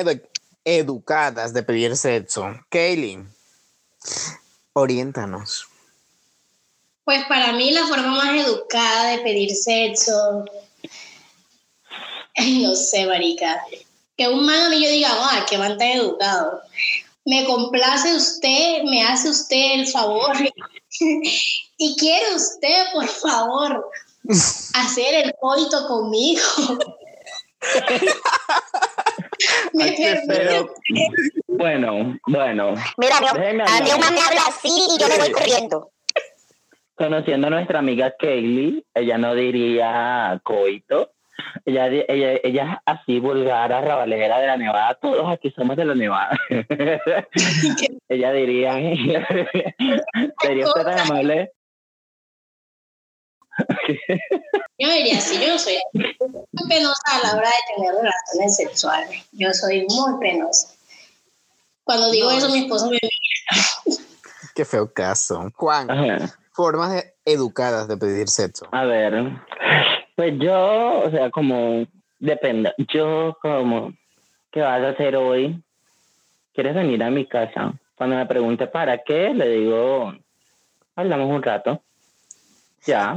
educadas 0.65 1.53
de 1.55 1.65
pedir 1.65 1.97
sexo. 1.97 2.55
Kaylin, 2.69 3.29
Oriéntanos. 4.73 5.67
Pues 7.05 7.25
para 7.27 7.53
mí 7.53 7.71
la 7.71 7.87
forma 7.87 8.09
más 8.09 8.35
educada 8.37 9.11
de 9.11 9.19
pedir 9.19 9.55
sexo, 9.55 10.45
no 12.37 12.75
sé, 12.75 13.07
marica, 13.07 13.63
que 14.17 14.29
un 14.29 14.45
man 14.45 14.67
a 14.67 14.69
mí 14.71 14.83
yo 14.83 14.91
diga, 14.91 15.09
ah, 15.13 15.47
que 15.49 15.57
man 15.59 15.79
tan 15.79 15.89
educado. 15.89 16.61
Me 17.25 17.45
complace 17.45 18.15
usted, 18.15 18.83
me 18.85 19.03
hace 19.03 19.31
usted 19.31 19.81
el 19.81 19.87
favor 19.89 20.37
y 21.79 21.97
quiere 21.97 22.35
usted, 22.35 22.87
por 22.93 23.09
favor, 23.09 23.91
hacer 24.75 25.15
el 25.15 25.35
coito 25.41 25.87
conmigo. 25.87 26.43
bueno, 31.49 32.19
bueno. 32.27 32.75
Mira, 32.97 33.17
a 33.19 33.35
me 33.35 34.21
habla 34.21 34.43
así 34.49 34.69
y 34.69 35.01
yo 35.01 35.09
me 35.09 35.19
voy 35.19 35.33
corriendo. 35.33 35.91
Conociendo 36.95 37.49
a 37.49 37.51
nuestra 37.51 37.81
amiga 37.81 38.15
Kaylee, 38.19 38.85
ella 38.95 39.19
no 39.19 39.35
diría 39.35 40.41
coito. 40.43 41.13
Ella, 41.67 41.89
ella, 41.89 42.41
ella 42.43 42.73
es 42.73 42.79
así 42.87 43.21
vulgar, 43.21 43.71
rabalera 43.71 44.39
de 44.39 44.47
la 44.47 44.57
Nevada. 44.57 44.95
Todos 44.95 45.29
aquí 45.29 45.51
somos 45.51 45.77
de 45.77 45.85
la 45.85 45.95
Nevada. 45.95 46.39
ella 48.09 48.33
diría, 48.33 48.75
sería 50.41 50.67
usted 50.67 50.85
tan 50.85 50.99
amable 51.01 51.53
Yo 54.79 54.93
diría 54.93 55.17
así, 55.19 55.39
yo 55.43 55.59
soy 55.59 55.79
muy 55.95 56.69
penosa 56.69 57.03
a 57.15 57.27
la 57.27 57.39
hora 57.39 57.49
de 57.49 57.75
tener 57.75 57.95
relaciones 57.95 58.57
sexuales. 58.57 59.27
Yo 59.33 59.51
soy 59.55 59.87
muy 59.89 60.21
penosa. 60.21 60.75
Cuando 61.83 62.11
digo 62.11 62.31
eso, 62.31 62.51
mi 62.51 62.59
esposo 62.59 62.87
me 62.91 62.99
mira. 63.01 64.03
Qué 64.55 64.65
feo 64.65 64.93
caso. 64.93 65.51
Juan, 65.55 66.31
formas 66.53 67.07
educadas 67.25 67.89
de 67.89 67.97
pedir 67.97 68.29
sexo. 68.29 68.67
A 68.73 68.85
ver, 68.85 69.33
pues 70.15 70.35
yo, 70.39 71.05
o 71.05 71.11
sea, 71.11 71.31
como 71.31 71.87
depende. 72.19 72.75
Yo 72.93 73.37
como, 73.41 73.93
¿qué 74.51 74.61
vas 74.61 74.83
a 74.83 74.89
hacer 74.91 75.17
hoy? 75.17 75.63
¿Quieres 76.53 76.75
venir 76.75 77.03
a 77.03 77.11
mi 77.11 77.27
casa? 77.27 77.75
Cuando 77.95 78.17
me 78.17 78.27
pregunte 78.27 78.67
para 78.67 79.03
qué, 79.03 79.33
le 79.35 79.49
digo, 79.49 80.13
hablamos 80.95 81.31
un 81.31 81.43
rato. 81.43 81.83
Ya, 82.87 83.17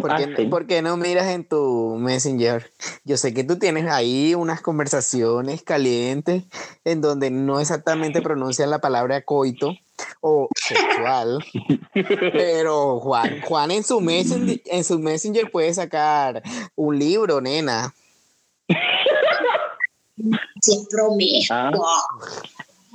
¿Por 0.50 0.66
qué, 0.66 0.82
no 0.82 0.98
miras 0.98 1.28
en 1.28 1.48
tu 1.48 1.96
Messenger? 2.00 2.72
Yo 3.04 3.18
sé 3.18 3.36
que 3.36 3.44
tú 3.44 3.60
tienes 3.60 3.86
ahí 3.86 4.34
unas 4.34 4.62
conversaciones 4.62 5.62
calientes 5.62 6.44
en 6.86 7.02
donde 7.02 7.30
no 7.30 7.60
exactamente 7.60 8.24
pronuncian 8.24 8.72
la 8.72 8.80
palabra 8.80 9.22
coito 9.22 9.76
o 10.22 10.50
sexual, 10.56 11.46
pero 12.34 13.00
Juan, 13.00 13.42
Juan 13.42 13.70
en 13.70 13.84
su 13.84 14.02
Messenger, 14.02 14.60
en 14.66 14.84
su 14.84 14.98
Messenger 14.98 15.52
puede 15.52 15.72
sacar 15.72 16.42
un 16.76 16.98
libro, 16.98 17.40
nena. 17.40 17.94
Sí, 20.62 20.88
promiscuo. 20.90 21.86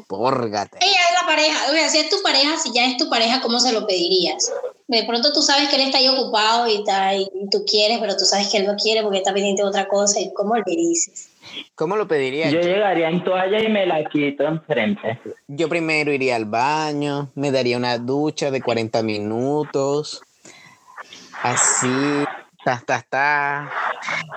Pórgate. 0.08 0.78
Ella 0.80 1.00
es 1.08 1.20
la 1.20 1.26
pareja. 1.26 1.58
O 1.70 1.72
sea, 1.72 1.88
si 1.88 1.98
es 1.98 2.10
tu 2.10 2.20
pareja, 2.22 2.58
si 2.58 2.72
ya 2.72 2.84
es 2.86 2.96
tu 2.96 3.08
pareja, 3.08 3.40
¿cómo 3.40 3.60
se 3.60 3.72
lo 3.72 3.86
pedirías? 3.86 4.52
De 4.86 5.04
pronto 5.04 5.32
tú 5.32 5.40
sabes 5.40 5.68
que 5.68 5.76
él 5.76 5.82
está 5.82 5.98
ahí 5.98 6.08
ocupado 6.08 6.68
y, 6.68 6.76
está, 6.76 7.14
y 7.14 7.26
tú 7.50 7.64
quieres, 7.66 7.98
pero 8.00 8.16
tú 8.16 8.24
sabes 8.24 8.48
que 8.48 8.58
él 8.58 8.66
no 8.66 8.76
quiere 8.76 9.02
porque 9.02 9.18
está 9.18 9.32
pendiente 9.32 9.62
de 9.62 9.68
otra 9.68 9.88
cosa. 9.88 10.20
¿Y 10.20 10.32
cómo 10.34 10.56
le 10.56 10.62
dices? 10.66 11.30
¿Cómo 11.74 11.96
lo 11.96 12.06
pedirías? 12.06 12.52
Yo 12.52 12.60
llegaría 12.60 13.08
en 13.08 13.24
toalla 13.24 13.62
y 13.62 13.68
me 13.68 13.86
la 13.86 14.04
quito 14.04 14.44
enfrente. 14.44 15.18
Yo 15.48 15.68
primero 15.68 16.12
iría 16.12 16.36
al 16.36 16.44
baño, 16.44 17.30
me 17.34 17.50
daría 17.50 17.78
una 17.78 17.96
ducha 17.98 18.50
de 18.50 18.60
40 18.60 19.02
minutos. 19.02 20.22
Así, 21.42 22.24
ta, 22.64 22.82
ta, 22.84 23.04
ta. 23.08 23.70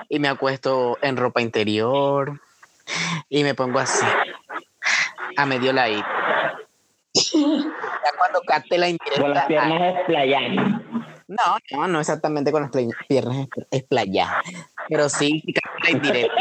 Y 0.08 0.18
me 0.18 0.28
acuesto 0.28 0.96
en 1.02 1.16
ropa 1.16 1.42
interior. 1.42 2.40
Y 3.28 3.44
me 3.44 3.54
pongo 3.54 3.78
así 3.80 4.06
a 5.36 5.46
medio 5.46 5.72
ladito. 5.72 6.06
capte 8.46 8.78
la 8.78 8.88
indirecta. 8.88 9.20
Con 9.20 9.34
las 9.34 9.46
piernas 9.46 9.96
esplayadas. 9.98 10.82
No, 11.28 11.58
no, 11.72 11.88
no 11.88 12.00
exactamente 12.00 12.52
con 12.52 12.62
las 12.62 12.70
piernas 13.06 13.48
esplayadas. 13.70 14.44
Pero 14.88 15.08
sí, 15.08 15.42
la 15.84 15.90
indirecta. 15.90 16.34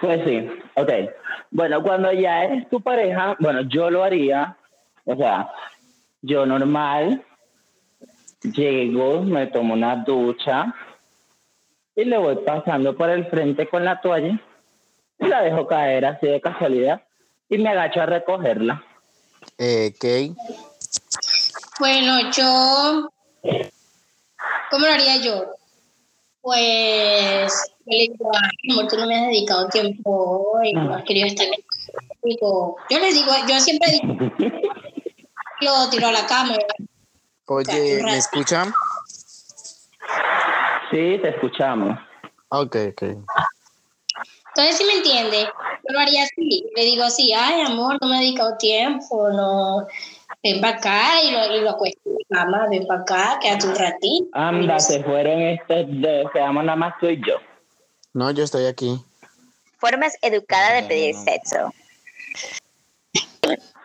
Pues 0.00 0.20
sí, 0.24 0.48
ok. 0.74 0.90
Bueno, 1.50 1.82
cuando 1.82 2.12
ya 2.12 2.44
es 2.44 2.68
tu 2.68 2.80
pareja, 2.80 3.36
bueno, 3.40 3.62
yo 3.62 3.90
lo 3.90 4.04
haría. 4.04 4.56
O 5.04 5.16
sea, 5.16 5.50
yo 6.22 6.46
normal 6.46 7.22
llego, 8.42 9.22
me 9.22 9.46
tomo 9.46 9.74
una 9.74 9.96
ducha 9.96 10.74
y 11.96 12.04
le 12.04 12.18
voy 12.18 12.36
pasando 12.44 12.96
por 12.96 13.10
el 13.10 13.26
frente 13.26 13.68
con 13.68 13.84
la 13.84 14.00
toalla 14.00 14.38
y 15.18 15.26
la 15.26 15.42
dejo 15.42 15.66
caer 15.66 16.04
así 16.04 16.26
de 16.26 16.40
casualidad 16.40 17.02
y 17.48 17.58
me 17.58 17.70
agacho 17.70 18.02
a 18.02 18.06
recogerla. 18.06 18.82
Eh, 19.58 19.94
Bueno, 21.78 22.30
yo, 22.30 23.10
¿cómo 24.70 24.86
lo 24.86 24.92
haría 24.92 25.16
yo? 25.16 25.44
Pues, 26.40 27.72
yo 27.86 27.96
le 27.96 28.08
digo, 28.08 28.30
amor, 28.70 28.88
tú 28.88 28.96
no 28.96 29.06
me 29.06 29.16
has 29.16 29.26
dedicado 29.28 29.68
tiempo 29.68 30.58
y 30.62 30.72
no 30.74 30.94
has 30.94 31.04
querido 31.04 31.26
estar 31.26 31.46
conmigo. 32.20 32.76
Yo 32.90 32.98
les 32.98 33.14
digo, 33.14 33.32
yo 33.48 33.60
siempre 33.60 33.92
digo, 33.92 34.14
lo 35.60 35.90
tiro 35.90 36.08
a 36.08 36.12
la 36.12 36.26
cama. 36.26 36.56
Oye, 37.46 38.02
¿me 38.02 38.18
escuchan? 38.18 38.72
Sí, 40.90 41.18
te 41.20 41.30
escuchamos. 41.30 41.98
Ok, 42.48 42.76
ok. 42.90 43.02
Entonces, 44.56 44.76
si 44.76 44.84
me 44.84 44.92
entiende, 44.94 45.42
yo 45.42 45.92
lo 45.92 45.98
haría 45.98 46.22
así. 46.22 46.64
Le 46.76 46.84
digo 46.84 47.02
así, 47.02 47.32
ay, 47.32 47.62
amor, 47.62 47.98
no 48.00 48.08
me 48.08 48.18
he 48.18 48.20
dedicado 48.20 48.56
tiempo, 48.56 49.30
no. 49.30 49.86
Ven 50.42 50.60
para 50.60 50.76
acá 50.76 51.22
y 51.22 51.32
lo, 51.32 51.56
y 51.56 51.60
lo 51.60 51.70
acuesto 51.70 52.10
mamá, 52.28 52.66
ven 52.70 52.86
para 52.86 53.00
acá, 53.00 53.38
quédate 53.40 53.66
un 53.66 53.76
ratito. 53.76 54.28
Anda, 54.32 54.78
se 54.78 55.02
fueron 55.02 55.40
estos 55.40 55.86
dos, 55.88 56.30
quedamos 56.32 56.64
nada 56.64 56.76
más 56.76 56.94
tú 57.00 57.06
y 57.06 57.16
yo. 57.16 57.36
No, 58.12 58.30
yo 58.30 58.44
estoy 58.44 58.66
aquí. 58.66 59.00
Formas 59.78 60.16
educadas 60.22 60.82
de 60.82 60.88
pedir 60.88 61.14
sexo. 61.14 61.72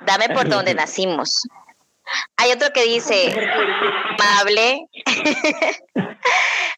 Dame 0.06 0.30
por 0.30 0.48
donde 0.48 0.74
nacimos. 0.74 1.30
Hay 2.38 2.52
otro 2.52 2.70
que 2.74 2.86
dice, 2.86 3.36
amable. 4.18 4.88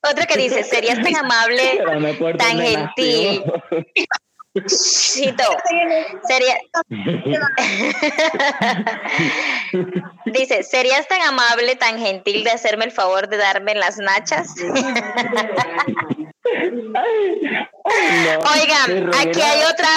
otro 0.01 0.25
que 0.27 0.37
dice, 0.37 0.63
serías 0.63 1.01
tan 1.01 1.15
amable, 1.15 1.81
tan 2.37 2.59
gentil. 2.59 3.43
Chito, 4.53 5.43
sería... 6.27 6.57
Dice, 10.25 10.63
¿serías 10.63 11.07
tan 11.07 11.21
amable, 11.21 11.77
tan 11.77 11.99
gentil 11.99 12.43
de 12.43 12.51
hacerme 12.51 12.83
el 12.85 12.91
favor 12.91 13.29
de 13.29 13.37
darme 13.37 13.75
las 13.75 13.97
nachas? 13.97 14.53
Oigan, 18.53 19.09
aquí 19.15 19.41
hay 19.41 19.63
otra, 19.63 19.87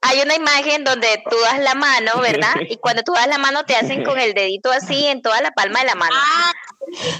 hay 0.00 0.22
una 0.22 0.34
imagen 0.34 0.84
donde 0.84 1.22
tú 1.28 1.36
das 1.40 1.58
la 1.60 1.74
mano, 1.74 2.20
¿verdad? 2.20 2.54
Y 2.68 2.78
cuando 2.78 3.02
tú 3.02 3.12
das 3.12 3.28
la 3.28 3.36
mano 3.38 3.64
te 3.64 3.76
hacen 3.76 4.02
con 4.02 4.18
el 4.18 4.32
dedito 4.32 4.72
así 4.72 5.08
en 5.08 5.20
toda 5.20 5.42
la 5.42 5.50
palma 5.50 5.80
de 5.80 5.86
la 5.86 5.94
mano. 5.94 6.16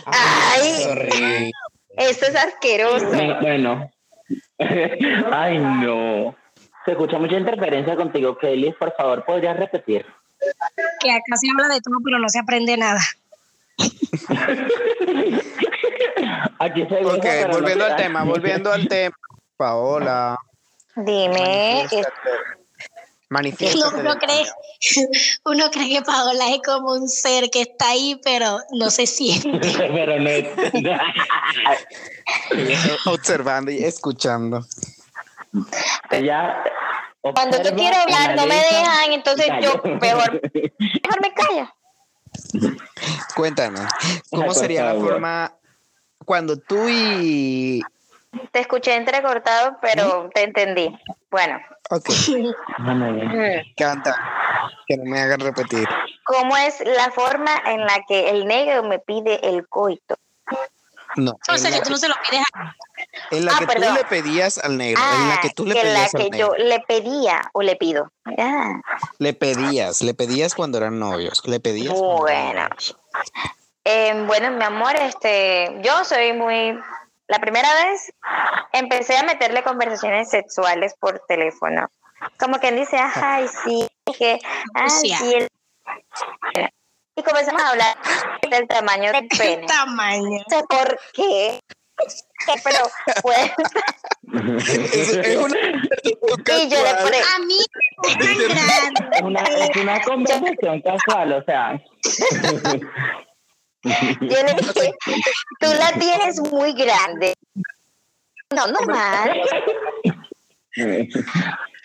Ay, 0.06 1.52
eso 1.96 2.26
es 2.26 2.36
asqueroso. 2.36 3.06
Bueno. 3.40 3.90
Ay, 5.32 5.58
no. 5.58 6.36
Se 6.84 6.92
escucha 6.92 7.18
mucha 7.18 7.36
interferencia 7.36 7.96
contigo, 7.96 8.36
Kelly. 8.36 8.72
Por 8.72 8.94
favor, 8.94 9.24
¿podrías 9.24 9.56
repetir? 9.56 10.04
Que 11.00 11.10
acá 11.10 11.36
se 11.36 11.48
habla 11.50 11.74
de 11.74 11.80
todo, 11.80 11.96
pero 12.04 12.18
no 12.18 12.28
se 12.28 12.40
aprende 12.40 12.76
nada. 12.76 13.00
Aquí 16.58 16.86
se 16.86 17.04
Ok, 17.04 17.24
volviendo 17.50 17.84
al 17.84 17.96
tema, 17.96 18.24
volviendo 18.24 18.72
al 18.72 18.88
tema. 18.88 19.16
Paola. 19.56 20.36
Dime. 20.96 21.86
Manifiéstate. 23.34 24.00
Uno, 24.00 24.14
cree, 24.16 24.46
uno 25.44 25.70
cree 25.72 25.88
que 25.88 26.02
Paola 26.02 26.50
es 26.50 26.60
como 26.64 26.92
un 26.92 27.08
ser 27.08 27.50
que 27.50 27.62
está 27.62 27.88
ahí, 27.88 28.20
pero 28.22 28.60
no 28.70 28.90
se 28.90 29.08
siente. 29.08 29.72
pero 29.76 30.20
no 30.20 30.30
Observando 33.12 33.72
y 33.72 33.82
escuchando. 33.82 34.64
Ella 36.10 36.62
Cuando 37.22 37.60
tú 37.60 37.74
quieres 37.74 37.98
hablar, 37.98 38.36
no 38.36 38.46
me 38.46 38.54
dejan, 38.54 39.12
entonces 39.12 39.48
yo 39.60 39.82
mejor, 40.00 40.40
mejor 40.52 41.20
me 41.20 41.34
callo. 41.34 41.68
Cuéntanos, 43.34 43.92
¿cómo 44.30 44.54
sería 44.54 44.84
la 44.84 44.94
forma 44.94 45.52
cuando 46.24 46.56
tú 46.56 46.88
y... 46.88 47.82
Te 48.52 48.60
escuché 48.60 48.94
entrecortado, 48.94 49.76
pero 49.82 50.30
te 50.32 50.44
entendí. 50.44 50.96
Bueno. 51.30 51.58
Ok. 51.90 52.08
Canta, 53.76 54.16
que 54.86 54.96
no 54.96 55.04
me 55.04 55.20
hagan 55.20 55.40
repetir. 55.40 55.86
¿Cómo 56.24 56.56
es 56.56 56.80
la 56.80 57.10
forma 57.10 57.50
en 57.66 57.80
la 57.80 58.02
que 58.08 58.30
el 58.30 58.46
negro 58.46 58.82
me 58.84 58.98
pide 58.98 59.46
el 59.48 59.68
coito? 59.68 60.16
No. 61.16 61.32
O 61.48 61.56
sea, 61.58 61.70
que 61.70 61.80
tú 61.80 61.90
no 61.90 61.96
se 61.96 62.08
lo 62.08 62.14
pides 62.28 62.42
a... 62.54 62.74
En 63.30 63.44
la 63.44 63.52
Ah, 63.54 63.58
que 63.60 63.66
perdón. 63.66 63.88
tú 63.90 63.94
le 63.94 64.04
pedías 64.04 64.58
al 64.58 64.76
negro, 64.76 65.00
en 65.00 65.28
la 65.28 65.38
que 65.40 65.50
tú 65.50 65.64
le 65.64 65.74
que 65.74 65.84
la 65.84 65.90
pedías 65.92 66.14
al 66.14 66.20
que 66.22 66.30
negro. 66.30 66.56
yo 66.58 66.64
le 66.64 66.80
pedía 66.80 67.50
o 67.52 67.62
le 67.62 67.76
pido. 67.76 68.10
Ah, 68.38 68.80
Le 69.18 69.32
pedías, 69.34 70.02
le 70.02 70.14
pedías 70.14 70.54
cuando 70.56 70.78
eran 70.78 70.98
novios, 70.98 71.46
le 71.46 71.60
pedías. 71.60 71.92
Bueno. 71.94 72.68
Eh, 73.84 74.24
bueno, 74.26 74.50
mi 74.52 74.64
amor, 74.64 74.96
este, 74.96 75.78
yo 75.82 76.04
soy 76.04 76.32
muy. 76.32 76.76
La 77.28 77.38
primera 77.38 77.68
vez 77.74 78.12
empecé 78.74 79.16
a 79.16 79.22
meterle 79.22 79.62
conversaciones 79.62 80.28
sexuales 80.30 80.94
por 81.00 81.20
teléfono. 81.26 81.88
Como 82.38 82.58
quien 82.58 82.76
dice, 82.76 82.96
ay, 82.98 83.46
sí, 83.64 83.86
que, 84.18 84.38
ay, 84.74 84.90
sí. 84.90 85.34
el-". 85.34 85.48
Y 87.16 87.22
comenzamos 87.22 87.62
a 87.62 87.70
hablar 87.70 87.96
del 88.50 88.66
tamaño 88.66 89.12
del 89.12 89.28
pene. 89.28 89.66
tamaño. 89.66 90.38
No 90.38 90.44
sé 90.48 90.64
por 90.68 90.98
qué. 91.12 91.60
Pero 92.64 92.78
pues, 93.22 93.52
Es, 94.92 95.10
es 95.16 95.36
una 95.36 95.56
y 95.60 96.68
yo 96.68 96.82
le 96.82 96.94
pone, 97.02 97.16
A 97.18 97.38
mí 97.38 97.58
grande. 98.48 99.22
una, 99.22 99.40
es 99.42 99.76
una 99.76 100.00
conversación 100.02 100.82
casual, 100.82 101.32
o 101.34 101.44
sea. 101.44 101.80
Yo 103.84 104.42
le 104.42 104.54
dije, 104.54 104.94
tú 105.60 105.66
la 105.78 105.92
tienes 105.92 106.40
muy 106.50 106.72
grande. 106.72 107.34
No, 108.54 108.66
normal. 108.66 109.40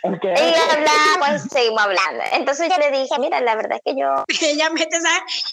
Okay. 0.02 0.34
Y 0.34 0.54
hablamos, 0.56 1.42
seguimos 1.52 1.82
hablando. 1.82 2.24
Entonces 2.32 2.70
yo 2.70 2.78
le 2.78 2.90
dije, 2.98 3.20
mira, 3.20 3.42
la 3.42 3.56
verdad 3.56 3.82
es 3.84 3.86
que 3.94 4.00
yo... 4.00 4.24
ella 4.48 4.70
mete 4.70 4.96
esa, 4.96 5.10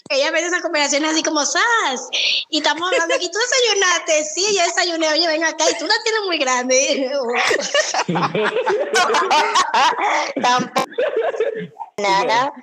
ella 0.09 0.31
mete 0.31 0.47
esa 0.47 0.61
conversación 0.61 1.03
así 1.03 1.21
como, 1.21 1.45
¡Sas! 1.45 2.07
Y 2.49 2.59
estamos 2.59 2.89
hablando 2.89 3.13
aquí, 3.15 3.29
tú 3.29 3.37
desayunaste, 3.39 4.23
sí, 4.23 4.55
yo 4.55 4.63
desayuné, 4.63 5.09
oye, 5.09 5.27
ven 5.27 5.43
acá, 5.43 5.69
y 5.69 5.77
tú 5.77 5.85
la 5.85 5.95
tienes 6.03 6.21
muy 6.25 6.37
grande. 6.37 7.11
Tampoco. 10.41 10.85
Nada. 11.97 12.53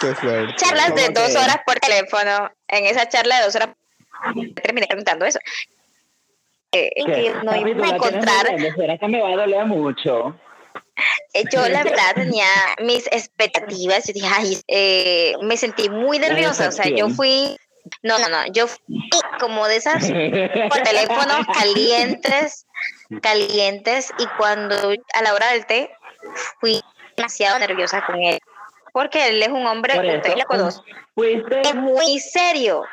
Qué 0.00 0.14
fuerte. 0.14 0.54
Charlas 0.56 0.94
de 0.94 1.08
dos 1.10 1.34
horas 1.34 1.58
por 1.64 1.78
teléfono. 1.80 2.50
En 2.68 2.86
esa 2.86 3.08
charla 3.08 3.38
de 3.38 3.44
dos 3.44 3.56
horas 3.56 3.70
terminé 4.62 4.86
preguntando 4.86 5.24
eso. 5.24 5.38
Eh, 6.72 6.90
que 7.04 7.34
no 7.44 7.54
iba 7.54 7.86
a 7.86 7.90
encontrar. 7.90 8.46
¿Será 8.76 8.98
que 8.98 9.08
me 9.08 9.20
va 9.20 9.28
a 9.28 9.36
doler 9.36 9.66
mucho? 9.66 10.34
Eh, 11.34 11.44
yo 11.52 11.68
la 11.68 11.84
verdad 11.84 12.14
tenía 12.14 12.46
mis 12.82 13.06
expectativas, 13.08 14.06
yo 14.06 14.12
dije, 14.12 14.28
ay, 14.30 14.58
eh, 14.68 15.34
me 15.42 15.56
sentí 15.56 15.88
muy 15.88 16.18
nerviosa, 16.18 16.68
o 16.68 16.72
sea, 16.72 16.86
yo 16.88 17.08
fui, 17.08 17.56
no, 18.02 18.18
no, 18.18 18.28
no, 18.28 18.46
yo 18.52 18.66
fui 18.68 19.08
como 19.40 19.66
de 19.66 19.76
esas 19.76 20.02
por 20.02 20.82
teléfono 20.82 21.34
calientes, 21.58 22.66
calientes, 23.22 24.12
y 24.18 24.26
cuando 24.38 24.74
a 24.74 25.22
la 25.22 25.34
hora 25.34 25.52
del 25.52 25.66
té 25.66 25.90
fui 26.60 26.80
demasiado 27.16 27.58
nerviosa 27.58 28.04
con 28.04 28.20
él, 28.22 28.38
porque 28.92 29.28
él 29.28 29.42
es 29.42 29.48
un 29.48 29.66
hombre, 29.66 29.94
usted 30.16 30.36
le 30.36 30.44
conoce, 30.44 30.80
es 31.16 31.74
muy 31.74 32.18
serio. 32.18 32.84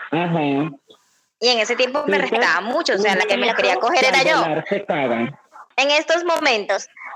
Y 1.39 1.49
en 1.49 1.59
ese 1.59 1.75
tiempo 1.75 2.03
me 2.05 2.17
respetaba 2.17 2.61
mucho, 2.61 2.93
o 2.93 2.97
sea, 2.97 3.15
la 3.15 3.25
que 3.25 3.37
me 3.37 3.45
la 3.45 3.55
quería 3.55 3.77
coger 3.77 4.03
era 4.03 4.23
yo. 4.23 4.43
En 5.77 5.91
estos 5.91 6.25
momentos, 6.25 6.89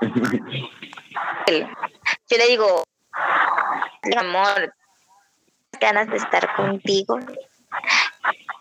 yo 1.50 2.36
le 2.38 2.46
digo, 2.48 2.84
amor, 4.18 4.74
ganas 5.78 6.08
de 6.08 6.16
estar 6.16 6.54
contigo, 6.56 7.18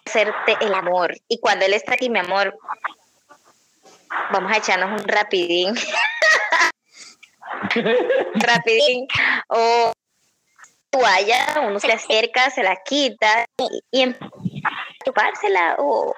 hacerte 0.06 0.58
el 0.60 0.73
amor. 0.73 1.15
Y 1.30 1.39
cuando 1.39 1.65
él 1.65 1.73
está 1.73 1.93
aquí, 1.93 2.10
mi 2.10 2.19
amor, 2.19 2.58
vamos 4.32 4.52
a 4.52 4.58
echarnos 4.58 5.02
un 5.02 5.08
rapidín. 5.08 5.73
rapidín. 8.36 9.08
O 9.47 9.93
toalla, 10.89 11.62
uno 11.65 11.80
se 11.80 11.91
acerca, 11.91 12.49
se 12.49 12.63
la 12.63 12.76
quita 12.84 13.45
y, 13.58 13.82
y 13.91 14.15
chupársela 15.13 15.76
o, 15.78 16.13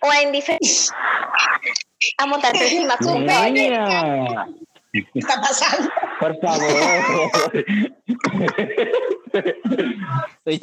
o 0.00 0.10
a 0.10 0.22
indiferencia 0.22 0.94
a 2.18 2.26
montarse 2.26 2.64
encima 2.64 2.96
¿Qué 4.92 5.06
está 5.14 5.40
pasando? 5.40 5.88
Por 6.20 6.38
favor. 6.40 6.68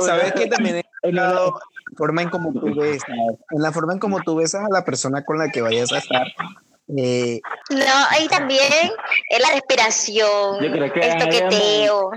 ¿Sabes 0.05 0.33
que 0.33 0.45
también 0.45 0.83
en 1.01 1.15
la 1.15 1.51
forma 1.97 2.21
en 2.21 2.29
como 2.29 2.53
tú 2.53 2.75
ves, 2.79 3.01
en 3.07 3.61
la 3.61 3.71
forma 3.71 3.93
en 3.93 3.99
como 3.99 4.21
tú 4.21 4.35
besas 4.35 4.65
a 4.65 4.69
la 4.71 4.85
persona 4.85 5.25
con 5.25 5.39
la 5.39 5.49
que 5.49 5.63
vayas 5.63 5.91
a 5.91 5.97
estar? 5.97 6.27
Eh, 6.95 7.41
no, 7.71 8.23
y 8.23 8.27
también 8.27 8.91
es 9.29 9.39
la 9.39 9.49
respiración, 9.53 10.63
el 10.63 11.17
toqueteo. 11.17 12.11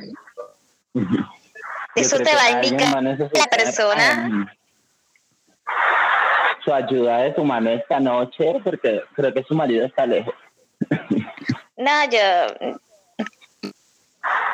Eso 1.95 2.19
te 2.19 2.35
va 2.35 2.45
a 2.45 2.51
indicar 2.51 3.03
la 3.03 3.47
persona 3.47 4.53
su 6.65 6.73
ayuda 6.73 7.19
de 7.19 7.35
su 7.35 7.45
mano 7.45 7.71
esta 7.71 8.01
noche 8.01 8.61
porque 8.63 9.03
creo 9.15 9.33
que 9.33 9.43
su 9.45 9.55
marido 9.55 9.87
está 9.87 10.07
lejos. 10.07 10.35
No, 11.75 12.05
yo. 12.11 12.21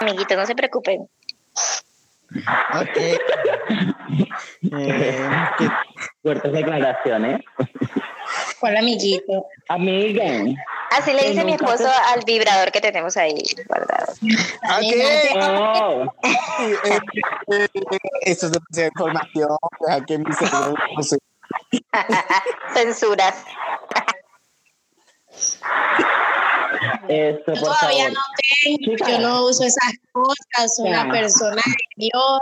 Amiguito, 0.01 0.35
no 0.35 0.47
se 0.47 0.55
preocupen. 0.55 1.07
Ok. 2.75 2.97
eh, 4.73 5.29
Fuertes 6.23 6.53
declaraciones. 6.53 7.43
¿Cuál 8.61 8.77
amiguito? 8.79 9.47
Amiga. 9.69 10.25
Así 10.91 11.13
le 11.13 11.29
dice 11.31 11.45
mi 11.45 11.53
esposo 11.53 11.89
al 12.13 12.21
vibrador 12.25 12.73
que 12.73 12.81
tenemos 12.81 13.17
ahí 13.17 13.35
guardado. 13.67 14.13
Ok. 14.13 15.35
Oh. 15.37 16.05
Eh, 16.23 17.69
eh, 17.73 17.99
Eso 18.23 18.47
es 18.47 18.53
demasiada 18.53 18.89
información. 18.89 19.49
Deja 19.87 20.07
que 20.07 20.19
mi 20.19 20.33
cerebro 20.33 20.75
no 20.97 21.03
sé. 21.03 21.19
Censuras. 22.75 23.45
Esto, 27.09 27.55
Yo 27.55 27.61
por 27.63 27.77
todavía 27.79 28.05
favor. 28.05 28.13
no 28.13 28.21
tengo, 28.63 29.09
yo 29.09 29.19
no 29.21 29.45
uso 29.47 29.65
esas 29.65 29.93
cosas, 30.13 30.77
soy 30.77 30.89
una 30.91 31.05
Ya. 31.07 31.11
persona 31.11 31.63
de 31.65 31.75
Dios. 31.97 32.41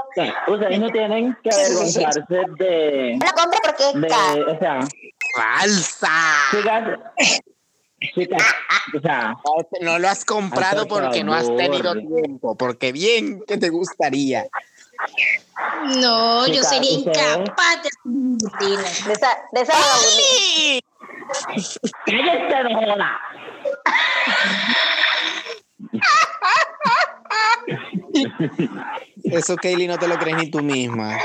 Ustedes 0.48 0.78
no 0.80 0.90
tienen 0.90 1.36
que 1.42 1.50
avergonzarse 1.50 2.20
de, 2.58 3.18
La 3.24 3.32
compra 3.32 3.60
porque 3.62 3.88
es 3.88 3.94
de 3.94 4.42
o 4.44 4.58
sea, 4.58 4.80
¡Falsa! 5.36 6.10
chicas, 6.50 6.98
o 8.94 9.00
sea, 9.00 9.36
No 9.80 9.98
lo 9.98 10.08
has 10.08 10.24
comprado 10.24 10.86
porque 10.86 11.24
no 11.24 11.34
has 11.34 11.46
tenido 11.56 11.94
tiempo, 11.94 12.54
porque 12.56 12.92
bien 12.92 13.42
que 13.46 13.56
te 13.56 13.70
gustaría. 13.70 14.46
No, 16.00 16.46
yo 16.46 16.62
sería 16.62 16.92
incapaz 16.92 17.82
de. 17.82 17.90
De 18.48 19.12
esa, 19.12 19.28
de 19.52 19.60
esa 19.62 19.72
cállate. 19.72 20.80
Eso, 29.24 29.56
Kaylee, 29.56 29.88
no 29.88 29.98
te 29.98 30.08
lo 30.08 30.18
crees 30.18 30.36
ni 30.36 30.50
tú 30.50 30.60
misma. 30.60 31.18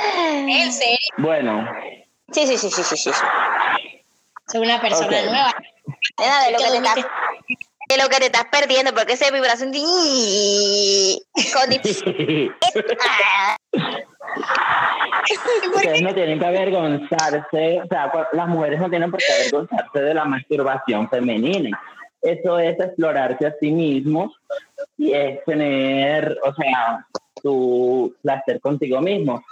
En 0.48 0.74
serio, 0.74 0.98
Bueno, 1.18 1.68
Sí, 2.32 2.48
sí, 2.48 2.58
sí, 2.58 2.70
sí, 2.72 2.84
sí, 2.84 2.98
sí. 2.98 3.12
soy 4.48 4.62
una 4.62 4.80
persona 4.80 5.22
nueva. 5.26 5.54
De 6.18 6.52
lo 6.52 6.58
que 6.58 6.70
te 6.70 6.78
estás, 6.78 6.96
de 7.90 7.98
lo 7.98 8.10
que 8.10 8.18
te 8.18 8.26
estás 8.26 8.46
perdiendo, 8.52 8.94
porque 8.94 9.14
esa 9.14 9.32
vibración 9.32 9.72
ustedes 15.76 16.02
no 16.02 16.14
tienen 16.14 16.40
que 16.40 16.46
avergonzarse, 16.46 17.82
o 17.82 17.88
sea, 17.88 18.12
las 18.34 18.48
mujeres 18.48 18.80
no 18.80 18.90
tienen 18.90 19.12
por 19.12 19.20
qué 19.20 19.34
avergonzarse 19.34 20.00
de 20.00 20.14
la 20.14 20.26
masturbación 20.26 21.10
femenina. 21.10 21.80
Eso 22.22 22.60
es 22.60 22.80
explorarse 22.80 23.48
a 23.48 23.56
sí 23.60 23.72
mismos 23.72 24.32
y 24.98 25.12
es 25.14 25.44
tener, 25.46 26.38
o 26.44 26.54
sea, 26.54 27.06
tu 27.42 28.16
placer 28.22 28.62
contigo 28.62 29.02
mismo. 29.02 29.44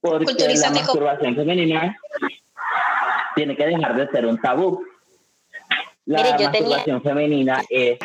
Porque 0.00 0.56
la 0.56 0.70
masturbación 0.70 1.36
femenina 1.36 1.96
tiene 3.34 3.56
que 3.56 3.66
dejar 3.66 3.94
de 3.96 4.08
ser 4.08 4.26
un 4.26 4.40
tabú. 4.40 4.82
La 6.08 6.22
Mire, 6.22 6.36
yo 6.42 6.50
tenía- 6.50 7.00
femenina 7.00 7.62
es 7.70 7.98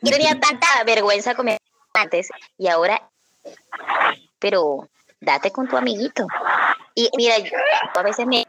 Yo 0.00 0.10
tenía 0.10 0.40
tanta 0.40 0.66
vergüenza 0.86 1.34
con 1.34 1.46
mi 1.46 1.56
antes 1.92 2.30
y 2.56 2.68
ahora, 2.68 3.10
pero 4.38 4.88
date 5.20 5.50
con 5.50 5.68
tu 5.68 5.76
amiguito. 5.76 6.26
Y 6.94 7.10
mira, 7.16 7.36
yo 7.38 7.50
a 7.94 8.02
veces 8.02 8.26
me 8.26 8.46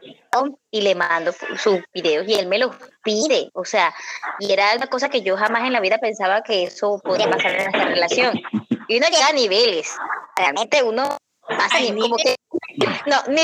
y 0.70 0.80
le 0.80 0.94
mando 0.94 1.32
sus 1.58 1.80
videos 1.92 2.26
y 2.26 2.34
él 2.34 2.46
me 2.46 2.58
los 2.58 2.74
pide, 3.02 3.50
o 3.52 3.64
sea, 3.66 3.94
y 4.38 4.50
era 4.50 4.74
una 4.74 4.86
cosa 4.86 5.10
que 5.10 5.20
yo 5.22 5.36
jamás 5.36 5.64
en 5.64 5.72
la 5.74 5.80
vida 5.80 5.98
pensaba 5.98 6.42
que 6.42 6.64
eso 6.64 6.98
podía 7.04 7.28
pasar 7.30 7.52
en 7.56 7.64
nuestra 7.64 7.84
relación. 7.84 8.40
Y 8.88 8.96
uno 8.96 9.06
llega 9.08 9.28
a 9.28 9.32
niveles, 9.32 9.94
realmente 10.34 10.82
uno 10.82 11.18
pasa 11.46 11.76
Ay, 11.76 11.92
ni- 11.92 12.00
como 12.00 12.16
que, 12.16 12.36
no, 13.06 13.16
ni. 13.28 13.42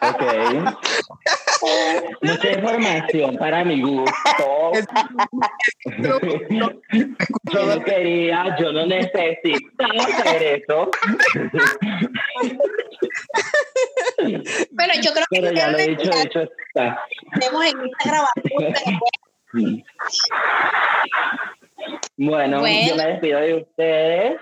Ok. 0.00 0.22
Mucha 2.22 2.50
información 2.52 3.36
para 3.36 3.64
mi 3.64 3.80
gusto. 3.82 4.72
Yo 7.52 7.64
no 7.66 7.82
quería, 7.84 8.56
yo 8.58 8.72
no 8.72 8.86
necesitaba 8.86 10.04
hacer 10.04 10.62
eso. 10.68 10.90
Bueno, 14.70 14.92
yo 15.02 15.12
creo 15.12 15.26
que 15.30 15.40
Pero 15.40 15.52
ya 15.52 15.68
lo 15.70 15.78
he 15.78 15.88
dicho, 15.88 16.10
dicho 16.10 16.40
está. 16.40 17.02
tenemos 17.38 17.64
en 17.64 17.76
esta 17.86 18.10
grabación. 18.10 18.74
Bueno, 22.16 22.60
Bueno. 22.60 22.88
yo 22.88 22.96
me 22.96 23.06
despido 23.06 23.40
de 23.40 23.54
ustedes. 23.54 24.40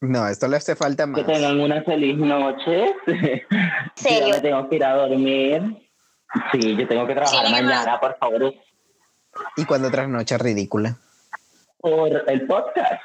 No, 0.00 0.28
esto 0.28 0.46
le 0.46 0.56
hace 0.56 0.76
falta 0.76 1.04
Que 1.04 1.10
más. 1.10 1.26
tengan 1.26 1.58
una 1.60 1.82
feliz 1.82 2.16
noche. 2.16 2.94
¿Serio? 3.96 4.28
Yo 4.28 4.34
me 4.34 4.40
tengo 4.40 4.68
que 4.68 4.76
ir 4.76 4.84
a 4.84 4.94
dormir. 4.94 5.90
Sí, 6.52 6.76
yo 6.76 6.86
tengo 6.86 7.06
que 7.06 7.14
trabajar 7.14 7.46
Sí, 7.46 7.52
mañana, 7.52 7.98
por 7.98 8.16
favor. 8.18 8.54
Y 9.56 9.64
cuando 9.64 9.90
trasnocha 9.90 10.38
ridícula. 10.38 10.96
por 11.78 12.08
el 12.30 12.46
podcast, 12.46 13.02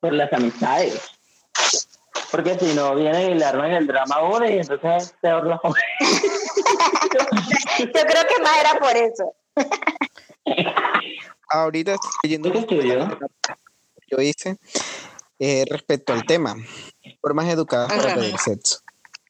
por 0.00 0.12
las 0.12 0.32
amistades. 0.32 1.10
Porque 2.30 2.58
si 2.58 2.74
no, 2.74 2.94
viene 2.94 3.30
y 3.30 3.34
le 3.34 3.44
arman 3.44 3.72
el 3.72 3.86
drama 3.86 4.16
ahora 4.16 4.50
y 4.50 4.58
entonces 4.58 5.14
se 5.20 5.28
ahorra. 5.28 5.60
Yo 7.78 7.86
creo 7.92 8.24
que 8.26 8.42
más 8.42 8.60
era 8.60 8.78
por 8.78 8.96
eso. 8.96 9.34
Ahorita 11.48 11.94
estoy 11.94 12.10
leyendo 12.24 12.52
yo 14.08 14.20
hice 14.20 14.56
eh, 15.38 15.64
respecto 15.68 16.12
al 16.12 16.24
tema. 16.26 16.56
Formas 17.20 17.48
educadas 17.48 17.92
para 17.92 18.14
pedir 18.14 18.38
sexo. 18.38 18.80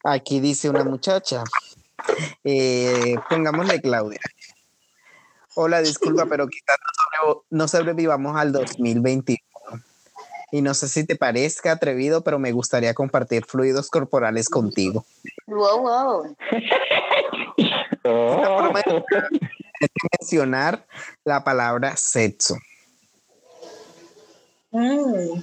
Aquí 0.05 0.41
dice 0.41 0.71
una 0.71 0.85
muchacha. 0.85 1.43
Eh, 2.45 3.17
pongámosle 3.29 3.81
Claudia. 3.81 4.21
Hola, 5.57 5.81
disculpa, 5.81 6.27
pero 6.27 6.47
quizás 6.49 6.77
no, 7.51 7.67
sobrevivamos 7.67 8.37
al 8.37 8.53
2021. 8.53 9.41
Y 10.53 10.63
no 10.63 10.75
sé 10.75 10.89
si 10.89 11.05
te 11.05 11.17
parezca 11.17 11.73
atrevido, 11.73 12.23
pero 12.23 12.39
me 12.39 12.53
gustaría 12.53 12.95
compartir 12.95 13.45
fluidos 13.45 13.89
corporales 13.89 14.49
contigo. 14.49 15.05
Wow, 15.47 15.81
wow. 15.81 16.37
Hay 19.79 19.89
que 19.89 20.09
mencionar 20.21 20.87
la 21.25 21.43
palabra 21.43 21.97
sexo. 21.97 22.57
Mm. 24.71 25.41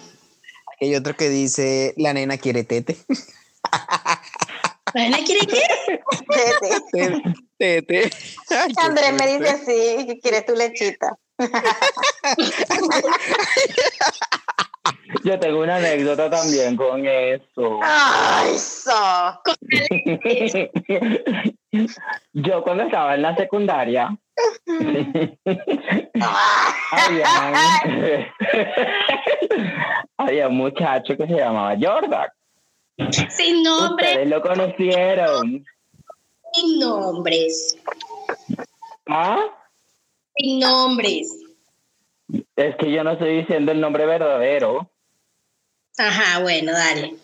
Hay 0.84 0.96
otro 0.96 1.16
que 1.16 1.30
dice, 1.30 1.94
la 1.96 2.14
nena 2.14 2.38
quiere 2.38 2.66
tete. 2.66 2.98
¿La 4.94 5.04
nena 5.04 5.20
quiere 5.24 5.48
qué? 5.48 5.64
Tete. 6.92 7.24
Tete. 7.58 8.12
Andrés 8.76 9.14
me 9.14 9.38
dice 9.38 9.50
así, 9.50 10.06
que 10.06 10.20
quiere 10.22 10.42
tu 10.42 10.54
lechita. 10.54 11.18
Yo 15.24 15.40
tengo 15.40 15.62
una 15.62 15.78
anécdota 15.78 16.30
también 16.30 16.76
con 16.76 17.06
eso. 17.06 17.80
Ay, 17.82 18.58
so. 18.58 19.40
Yo 22.34 22.62
cuando 22.64 22.84
estaba 22.84 23.16
en 23.16 23.22
la 23.22 23.34
secundaria, 23.36 24.18
había, 30.18 30.48
un 30.48 30.58
muchacho 30.58 31.18
que 31.18 31.28
se 31.28 31.36
llamaba 31.36 31.76
Jordan. 31.80 32.28
Sin 33.30 33.64
nombre. 33.64 34.08
Ustedes 34.08 34.30
lo 34.30 34.42
conocieron. 34.42 35.64
Sin 36.54 36.80
nombres. 36.80 37.78
¿Ah? 39.08 39.46
Sin 40.36 40.60
nombres. 40.60 41.32
Es 42.56 42.76
que 42.78 42.92
yo 42.92 43.04
no 43.04 43.12
estoy 43.12 43.38
diciendo 43.38 43.72
el 43.72 43.82
nombre 43.82 44.06
verdadero. 44.06 44.90
Ajá, 45.98 46.42
bueno, 46.42 46.72
dale. 46.72 47.16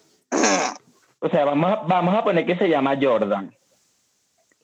O 1.19 1.29
sea, 1.29 1.45
vamos, 1.45 1.88
vamos 1.88 2.15
a 2.15 2.23
poner 2.23 2.45
que 2.45 2.55
se 2.55 2.69
llama 2.69 2.97
Jordan. 3.01 3.53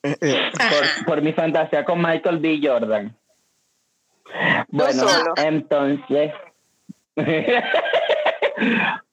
Por, 0.01 1.05
por, 1.05 1.21
mi 1.21 1.33
fantasía 1.33 1.83
con 1.83 2.01
Michael 2.01 2.37
B. 2.37 2.59
Jordan. 2.61 3.15
Bueno, 4.69 5.07
entonces. 5.37 6.31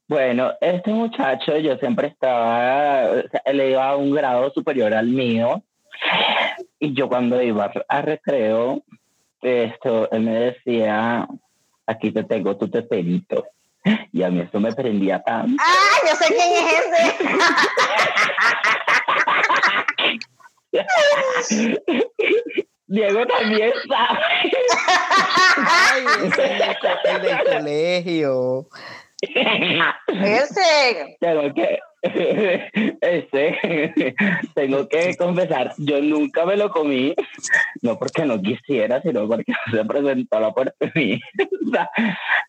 bueno, 0.08 0.52
este 0.60 0.90
muchacho, 0.90 1.56
yo 1.56 1.76
siempre 1.78 2.08
estaba. 2.08 3.10
O 3.10 3.28
sea, 3.28 3.42
él 3.46 3.62
iba 3.62 3.88
a 3.88 3.96
un 3.96 4.12
grado 4.12 4.52
superior 4.52 4.92
al 4.92 5.06
mío. 5.06 5.62
Y 6.78 6.94
yo 6.94 7.08
cuando 7.08 7.40
iba 7.40 7.72
a 7.88 8.02
recreo, 8.02 8.82
esto, 9.40 10.10
él 10.10 10.22
me 10.22 10.34
decía: 10.34 11.26
aquí 11.86 12.12
te 12.12 12.24
tengo 12.24 12.56
tu 12.56 12.68
teterito. 12.68 13.46
Y 14.12 14.22
a 14.22 14.30
mí 14.30 14.40
eso 14.40 14.60
me 14.60 14.72
prendía 14.72 15.22
tanto. 15.22 15.56
¡Ah! 15.60 15.96
Yo 16.08 16.14
sé 16.16 16.26
quién 16.34 16.52
es 16.52 16.72
ese. 16.86 17.02
Diego 22.86 23.26
también 23.26 23.72
sabe. 23.88 24.20
Ay, 25.56 26.04
ese 26.24 26.44
es 26.56 27.22
del 27.22 27.38
colegio. 27.44 28.68
Ese. 30.08 31.16
Tengo 31.20 31.54
que, 31.54 31.78
ese, 33.00 33.94
tengo 34.54 34.88
que 34.88 35.14
confesar, 35.16 35.72
yo 35.78 36.00
nunca 36.00 36.44
me 36.44 36.56
lo 36.56 36.70
comí, 36.70 37.14
no 37.80 37.96
porque 37.98 38.24
no 38.24 38.40
quisiera, 38.42 39.00
sino 39.02 39.28
porque 39.28 39.52
no 39.52 39.72
se 39.78 39.84
presentó 39.84 40.40
la 40.40 40.48
oportunidad, 40.48 41.20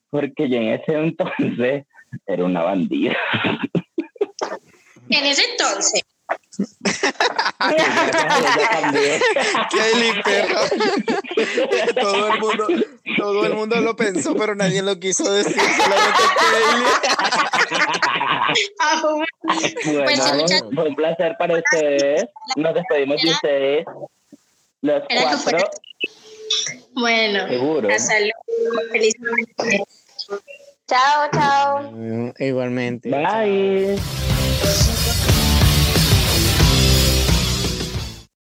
porque 0.09 0.49
yo 0.49 0.57
en 0.57 0.69
ese 0.69 0.93
entonces 0.93 1.85
era 2.25 2.43
una 2.43 2.63
bandida. 2.63 3.15
En 5.09 5.25
ese 5.25 5.43
entonces. 5.51 6.01
Kelly, 9.71 10.21
perro. 10.23 10.61
Todo 11.99 12.27
el 12.27 12.39
mundo, 12.39 12.67
todo 13.17 13.45
el 13.45 13.53
mundo 13.53 13.81
lo 13.81 13.95
pensó, 13.95 14.35
pero 14.35 14.55
nadie 14.55 14.81
lo 14.81 14.99
quiso 14.99 15.31
decir. 15.31 15.55
Solamente 15.55 16.23
Kelly. 16.39 16.85
Bueno, 19.85 20.23
fue 20.75 20.89
un 20.89 20.95
placer 20.95 21.35
para 21.37 21.57
ustedes. 21.57 22.25
Nos 22.55 22.73
despedimos 22.73 23.21
de 23.21 23.29
ustedes. 23.29 23.85
Los 24.81 25.03
cuatro. 25.09 25.69
Bueno, 26.93 27.47
Seguro. 27.47 27.89
salud. 27.99 28.29
Feliz 28.91 29.15
Chao, 30.87 31.29
chao. 31.33 32.33
Igualmente. 32.37 33.09
Bye. 33.09 33.95
Chao. 33.97 34.93